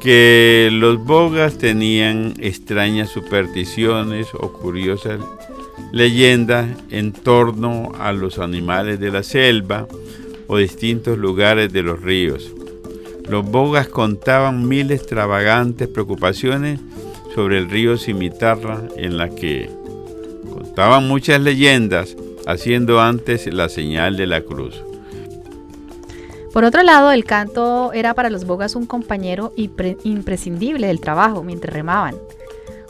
que 0.00 0.68
los 0.70 1.02
bogas 1.04 1.58
tenían 1.58 2.34
extrañas 2.38 3.08
supersticiones 3.08 4.28
o 4.34 4.52
curiosas 4.52 5.20
leyendas 5.92 6.66
en 6.90 7.12
torno 7.12 7.92
a 7.98 8.12
los 8.12 8.38
animales 8.38 9.00
de 9.00 9.10
la 9.10 9.22
selva 9.22 9.86
o 10.46 10.58
distintos 10.58 11.18
lugares 11.18 11.72
de 11.72 11.82
los 11.82 12.00
ríos. 12.02 12.52
Los 13.28 13.44
bogas 13.44 13.88
contaban 13.88 14.68
mil 14.68 14.90
extravagantes 14.90 15.88
preocupaciones 15.88 16.80
sobre 17.34 17.58
el 17.58 17.68
río 17.68 17.98
Cimitarra 17.98 18.82
en 18.96 19.18
la 19.18 19.28
que 19.28 19.70
contaban 20.52 21.08
muchas 21.08 21.40
leyendas 21.40 22.16
haciendo 22.46 23.00
antes 23.00 23.52
la 23.52 23.68
señal 23.68 24.16
de 24.16 24.26
la 24.26 24.42
cruz. 24.42 24.80
Por 26.52 26.64
otro 26.64 26.82
lado, 26.82 27.12
el 27.12 27.24
canto 27.24 27.92
era 27.92 28.14
para 28.14 28.30
los 28.30 28.46
bogas 28.46 28.76
un 28.76 28.86
compañero 28.86 29.52
imprescindible 29.56 30.86
del 30.86 31.00
trabajo 31.00 31.42
mientras 31.42 31.74
remaban. 31.74 32.14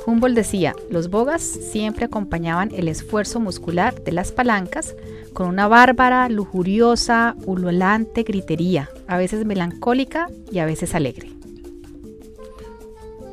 Humboldt 0.07 0.37
decía, 0.37 0.75
los 0.89 1.11
bogas 1.11 1.43
siempre 1.43 2.05
acompañaban 2.05 2.71
el 2.73 2.87
esfuerzo 2.87 3.41
muscular 3.41 4.03
de 4.05 4.13
las 4.13 4.31
palancas 4.31 4.95
con 5.33 5.49
una 5.49 5.67
bárbara, 5.67 6.29
lujuriosa, 6.29 7.35
ululante 7.45 8.23
gritería, 8.23 8.89
a 9.09 9.19
veces 9.19 9.45
melancólica 9.45 10.29
y 10.53 10.61
a 10.61 10.65
veces 10.65 10.95
alegre. 10.95 11.31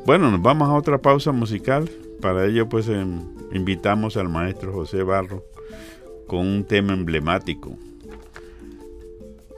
Bueno, 0.05 0.31
nos 0.31 0.41
vamos 0.41 0.67
a 0.67 0.73
otra 0.73 0.97
pausa 0.97 1.31
musical. 1.31 1.89
Para 2.19 2.45
ello, 2.45 2.67
pues 2.67 2.89
em, 2.89 3.21
invitamos 3.53 4.17
al 4.17 4.29
maestro 4.29 4.73
José 4.73 5.03
Barro 5.03 5.43
con 6.27 6.39
un 6.39 6.63
tema 6.65 6.93
emblemático 6.93 7.77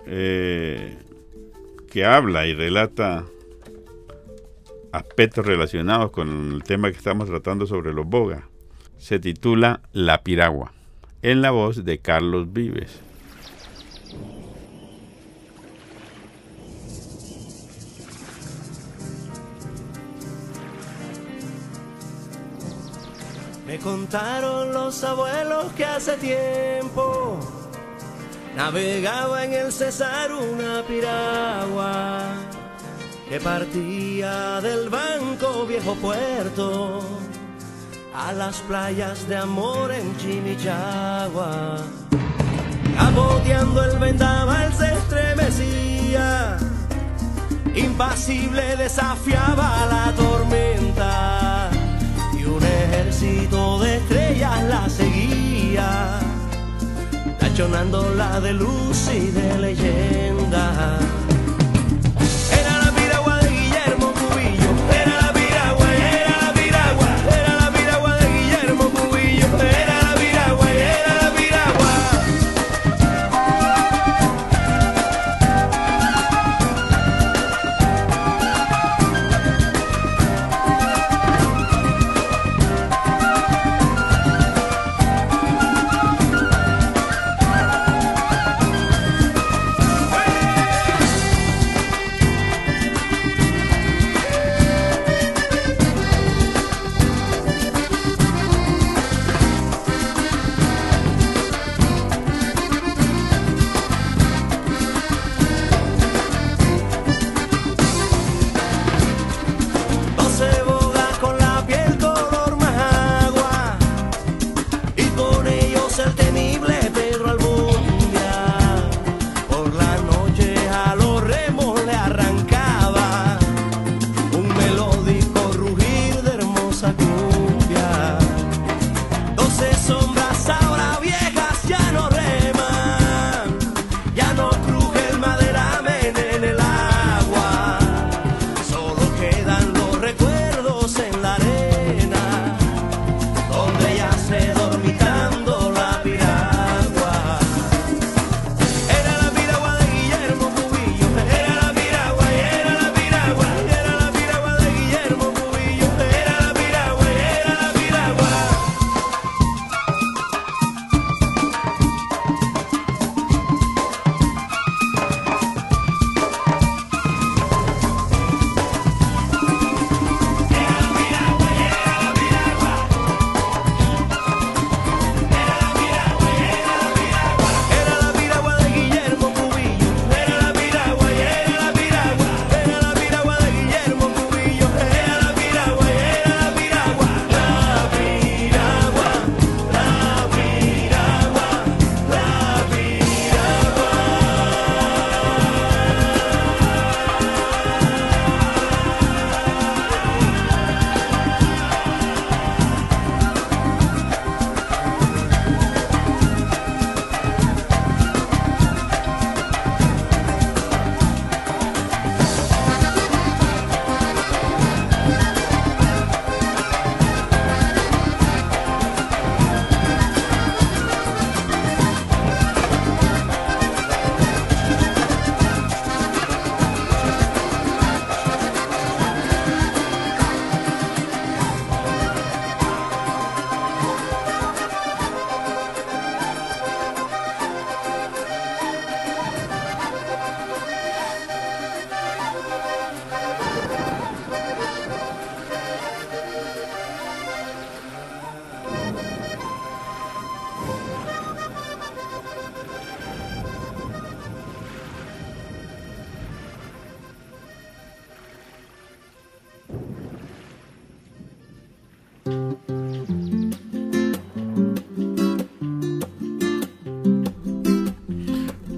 eh, 0.05 0.97
que 1.89 2.05
habla 2.05 2.45
y 2.45 2.53
relata 2.53 3.25
aspectos 4.95 5.45
relacionados 5.45 6.11
con 6.11 6.53
el 6.53 6.63
tema 6.63 6.89
que 6.89 6.97
estamos 6.97 7.27
tratando 7.27 7.67
sobre 7.67 7.93
los 7.93 8.05
bogas. 8.05 8.43
Se 8.97 9.19
titula 9.19 9.81
La 9.91 10.23
Piragua, 10.23 10.71
en 11.21 11.41
la 11.41 11.51
voz 11.51 11.83
de 11.83 11.99
Carlos 11.99 12.51
Vives. 12.53 13.01
Me 23.67 23.79
contaron 23.79 24.73
los 24.73 25.03
abuelos 25.03 25.73
que 25.73 25.83
hace 25.83 26.15
tiempo 26.17 27.39
navegaba 28.55 29.43
en 29.43 29.53
el 29.53 29.71
Cesar 29.71 30.31
una 30.31 30.81
piragua 30.87 32.54
que 33.29 33.39
partía 33.39 34.61
del 34.61 34.89
banco 34.89 35.65
viejo 35.65 35.95
puerto 35.95 37.01
a 38.13 38.31
las 38.33 38.57
playas 38.61 39.27
de 39.27 39.37
amor 39.37 39.91
en 39.91 40.15
Chimichagua. 40.17 41.77
Caboteando 42.97 43.83
el 43.85 43.99
vendaval 43.99 44.73
se 44.73 44.93
estremecía, 44.93 46.57
impasible 47.75 48.77
desafiaba 48.77 49.87
la 49.89 50.13
tormenta 50.15 51.71
un 52.47 52.63
ejército 52.63 53.79
de 53.79 53.97
estrellas 53.97 54.63
la 54.63 54.89
seguía, 54.89 56.19
tachonándola 57.39 58.39
de 58.39 58.53
luz 58.53 59.09
y 59.13 59.31
de 59.31 59.57
leyenda. 59.57 60.99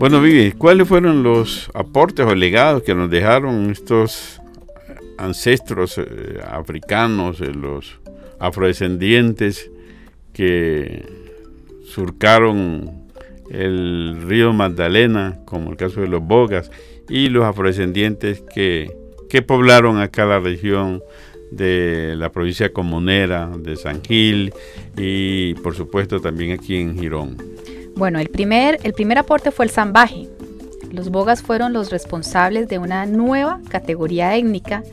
Bueno, 0.10 0.24
Vivi, 0.24 0.54
¿cuáles 0.54 0.88
fueron 0.88 1.22
los 1.22 1.70
aportes 1.74 2.26
o 2.26 2.34
legados 2.34 2.82
que 2.82 2.96
nos 2.96 3.10
dejaron 3.10 3.72
estos 3.72 4.40
ancestros 5.18 5.98
eh, 5.98 6.40
africanos, 6.50 7.42
eh, 7.42 7.52
los 7.54 8.00
afrodescendientes 8.40 9.70
que 10.32 11.06
surcaron 11.84 13.02
el 13.52 14.22
río 14.26 14.54
Magdalena, 14.54 15.40
como 15.44 15.72
el 15.72 15.76
caso 15.76 16.00
de 16.00 16.08
los 16.08 16.24
Bogas, 16.24 16.72
y 17.10 17.28
los 17.28 17.44
afrodescendientes 17.44 18.42
que, 18.56 18.90
que 19.30 19.42
poblaron 19.42 20.00
acá 20.00 20.26
la 20.26 20.40
región 20.40 21.04
de 21.52 22.16
la 22.16 22.32
provincia 22.32 22.72
comunera, 22.72 23.52
de 23.60 23.76
San 23.76 24.02
Gil 24.02 24.54
y 24.96 25.54
por 25.56 25.76
supuesto 25.76 26.22
también 26.22 26.54
aquí 26.54 26.78
en 26.78 26.98
Girón. 26.98 27.57
Bueno, 27.98 28.20
el 28.20 28.30
primer, 28.30 28.78
el 28.84 28.94
primer 28.94 29.18
aporte 29.18 29.50
fue 29.50 29.66
el 29.66 29.72
zambaje. 29.72 30.30
Los 30.92 31.10
bogas 31.10 31.42
fueron 31.42 31.74
los 31.74 31.90
responsables 31.90 32.68
de 32.68 32.78
una 32.78 33.08
nueva 33.08 33.60
categoría 33.70 34.36
étnica 34.36 34.84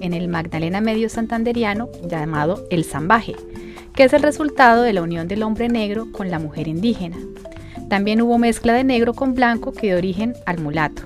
en 0.00 0.14
el 0.14 0.28
Magdalena 0.28 0.80
Medio 0.80 1.08
Santanderiano 1.08 1.88
llamado 2.08 2.64
el 2.70 2.84
zambaje, 2.84 3.34
que 3.96 4.04
es 4.04 4.12
el 4.12 4.22
resultado 4.22 4.82
de 4.82 4.92
la 4.92 5.02
unión 5.02 5.26
del 5.26 5.42
hombre 5.42 5.68
negro 5.68 6.12
con 6.12 6.30
la 6.30 6.38
mujer 6.38 6.68
indígena. 6.68 7.16
También 7.88 8.22
hubo 8.22 8.38
mezcla 8.38 8.74
de 8.74 8.84
negro 8.84 9.12
con 9.12 9.34
blanco 9.34 9.72
que 9.72 9.88
dio 9.88 9.96
origen 9.96 10.34
al 10.46 10.60
mulato. 10.60 11.02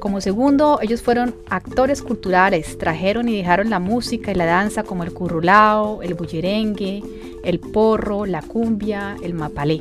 Como 0.00 0.20
segundo, 0.20 0.80
ellos 0.82 1.00
fueron 1.00 1.34
actores 1.48 2.02
culturales, 2.02 2.76
trajeron 2.76 3.26
y 3.26 3.38
dejaron 3.38 3.70
la 3.70 3.78
música 3.78 4.32
y 4.32 4.34
la 4.34 4.44
danza 4.44 4.82
como 4.82 5.02
el 5.02 5.14
currulao, 5.14 6.02
el 6.02 6.12
bullerengue, 6.12 7.02
el 7.42 7.58
porro, 7.58 8.26
la 8.26 8.42
cumbia, 8.42 9.16
el 9.22 9.32
mapalé. 9.32 9.80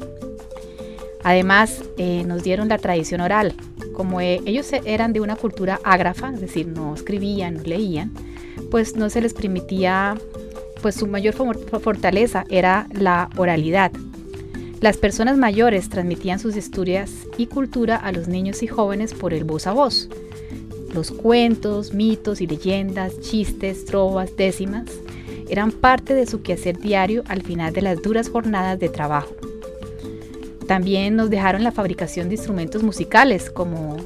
Además, 1.24 1.84
eh, 1.98 2.24
nos 2.26 2.44
dieron 2.44 2.68
la 2.70 2.78
tradición 2.78 3.22
oral. 3.22 3.54
Como 3.94 4.22
eh, 4.22 4.42
ellos 4.46 4.72
eran 4.86 5.14
de 5.14 5.22
una 5.22 5.36
cultura 5.36 5.80
ágrafa, 5.84 6.32
es 6.34 6.42
decir, 6.42 6.68
no 6.68 6.96
escribían, 6.96 7.56
no 7.56 7.64
leían, 7.64 8.12
pues 8.70 8.96
no 8.96 9.10
se 9.10 9.22
les 9.22 9.34
permitía, 9.34 10.18
pues 10.82 10.96
su 10.96 11.08
mayor 11.08 11.34
fortaleza 11.34 12.46
era 12.50 12.88
la 12.94 13.30
oralidad, 13.38 13.92
las 14.82 14.98
personas 14.98 15.38
mayores 15.38 15.90
transmitían 15.90 16.40
sus 16.40 16.56
historias 16.56 17.12
y 17.38 17.46
cultura 17.46 17.98
a 17.98 18.12
los 18.12 18.28
niños 18.28 18.64
y 18.64 18.68
jóvenes 18.68 19.14
por 19.14 19.32
el 19.32 19.44
voz 19.44 19.68
a 19.68 19.74
voz. 19.74 20.10
Los 20.92 21.12
cuentos, 21.12 21.94
mitos 21.94 22.42
y 22.42 22.48
leyendas, 22.48 23.20
chistes, 23.22 23.86
trovas, 23.86 24.36
décimas 24.36 24.90
eran 25.50 25.72
parte 25.72 26.16
de 26.16 26.26
su 26.26 26.42
quehacer 26.42 26.80
diario 26.80 27.24
al 27.28 27.44
final 27.44 27.74
de 27.74 27.84
las 27.84 28.02
duras 28.02 28.28
jornadas 28.28 28.80
de 28.80 28.90
trabajo. 28.90 29.36
También 30.72 31.18
nos 31.18 31.30
dejaron 31.30 31.66
la 31.66 31.74
fabricación 31.74 32.30
de 32.30 32.36
instrumentos 32.36 32.82
musicales 32.82 33.52
como 33.52 33.98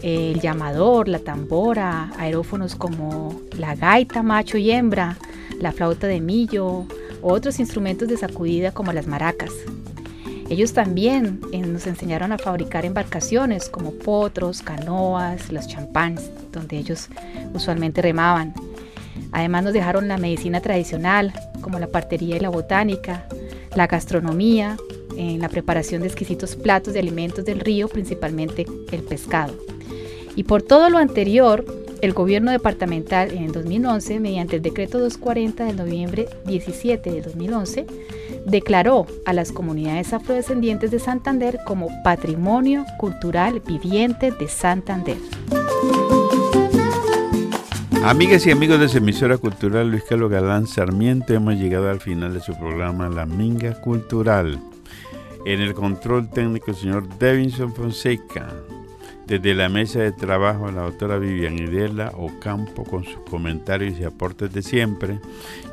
el 0.00 0.40
llamador, 0.40 1.06
la 1.06 1.18
tambora, 1.18 2.10
aerófonos 2.16 2.76
como 2.76 3.38
la 3.58 3.74
gaita 3.74 4.22
macho 4.22 4.56
y 4.56 4.70
hembra, 4.70 5.18
la 5.60 5.70
flauta 5.70 6.06
de 6.06 6.22
millo, 6.22 6.86
otros 7.20 7.60
instrumentos 7.60 8.08
de 8.08 8.16
sacudida 8.16 8.72
como 8.72 8.94
las 8.94 9.06
maracas. 9.06 9.52
Ellos 10.48 10.72
también 10.72 11.42
eh, 11.52 11.58
nos 11.58 11.86
enseñaron 11.86 12.32
a 12.32 12.38
fabricar 12.38 12.86
embarcaciones 12.86 13.68
como 13.68 13.92
potros, 13.92 14.62
canoas, 14.62 15.52
los 15.52 15.68
champáns, 15.68 16.30
donde 16.52 16.78
ellos 16.78 17.10
usualmente 17.52 18.00
remaban. 18.00 18.54
Además 19.32 19.62
nos 19.62 19.74
dejaron 19.74 20.08
la 20.08 20.16
medicina 20.16 20.62
tradicional, 20.62 21.34
como 21.60 21.78
la 21.78 21.88
partería 21.88 22.38
y 22.38 22.40
la 22.40 22.48
botánica, 22.48 23.26
la 23.74 23.86
gastronomía, 23.86 24.78
en 25.18 25.40
la 25.40 25.48
preparación 25.48 26.00
de 26.00 26.06
exquisitos 26.06 26.56
platos 26.56 26.94
de 26.94 27.00
alimentos 27.00 27.44
del 27.44 27.60
río, 27.60 27.88
principalmente 27.88 28.66
el 28.92 29.02
pescado. 29.02 29.52
Y 30.36 30.44
por 30.44 30.62
todo 30.62 30.88
lo 30.88 30.98
anterior, 30.98 31.64
el 32.00 32.12
gobierno 32.12 32.52
departamental 32.52 33.32
en 33.32 33.50
2011, 33.50 34.20
mediante 34.20 34.56
el 34.56 34.62
decreto 34.62 35.00
240 35.00 35.64
del 35.64 35.76
noviembre 35.76 36.28
17 36.46 37.10
de 37.10 37.22
2011, 37.22 37.86
declaró 38.46 39.06
a 39.26 39.32
las 39.32 39.50
comunidades 39.50 40.12
afrodescendientes 40.12 40.92
de 40.92 41.00
Santander 41.00 41.58
como 41.66 41.88
Patrimonio 42.04 42.84
Cultural 42.98 43.60
Viviente 43.66 44.30
de 44.30 44.48
Santander. 44.48 45.16
Amigas 48.04 48.46
y 48.46 48.52
amigos 48.52 48.78
de 48.78 48.88
su 48.88 48.98
emisora 48.98 49.38
cultural 49.38 49.90
Luis 49.90 50.04
Carlos 50.08 50.30
Galán 50.30 50.68
Sarmiento, 50.68 51.34
hemos 51.34 51.56
llegado 51.56 51.90
al 51.90 52.00
final 52.00 52.32
de 52.32 52.40
su 52.40 52.56
programa 52.56 53.08
La 53.08 53.26
Minga 53.26 53.74
Cultural. 53.80 54.58
En 55.48 55.62
el 55.62 55.72
control 55.72 56.28
técnico, 56.28 56.72
el 56.72 56.76
señor 56.76 57.08
Devinson 57.18 57.74
Fonseca. 57.74 58.52
Desde 59.26 59.54
la 59.54 59.70
mesa 59.70 60.00
de 60.00 60.12
trabajo, 60.12 60.70
la 60.70 60.82
doctora 60.82 61.16
Vivian 61.16 61.58
Idela 61.58 62.12
Ocampo 62.18 62.84
con 62.84 63.02
sus 63.02 63.16
comentarios 63.30 63.98
y 63.98 64.04
aportes 64.04 64.52
de 64.52 64.60
siempre. 64.60 65.20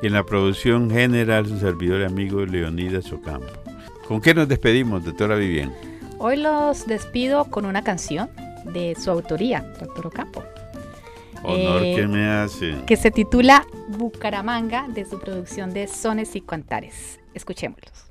Y 0.01 0.07
en 0.07 0.13
la 0.13 0.23
producción 0.23 0.89
general, 0.89 1.45
su 1.45 1.59
servidor 1.59 1.99
y 1.99 2.03
amigo 2.05 2.45
Leonidas 2.45 3.11
Ocampo. 3.11 3.51
¿Con 4.07 4.21
qué 4.21 4.33
nos 4.33 4.47
despedimos, 4.47 5.03
doctora 5.03 5.35
Vivian? 5.35 5.73
Hoy 6.19 6.37
los 6.37 6.87
despido 6.87 7.43
con 7.43 7.65
una 7.65 7.83
canción 7.83 8.29
de 8.71 8.95
su 8.95 9.11
autoría, 9.11 9.59
doctor 9.77 10.07
Ocampo. 10.07 10.41
Honor 11.43 11.83
eh, 11.83 11.95
que 11.97 12.07
me 12.07 12.25
hace. 12.25 12.75
Que 12.87 12.95
se 12.95 13.11
titula 13.11 13.67
Bucaramanga, 13.89 14.87
de 14.87 15.03
su 15.03 15.19
producción 15.19 15.73
de 15.73 15.87
Sones 15.87 16.33
y 16.37 16.39
Cantares. 16.39 17.19
Escuchémoslos. 17.33 18.05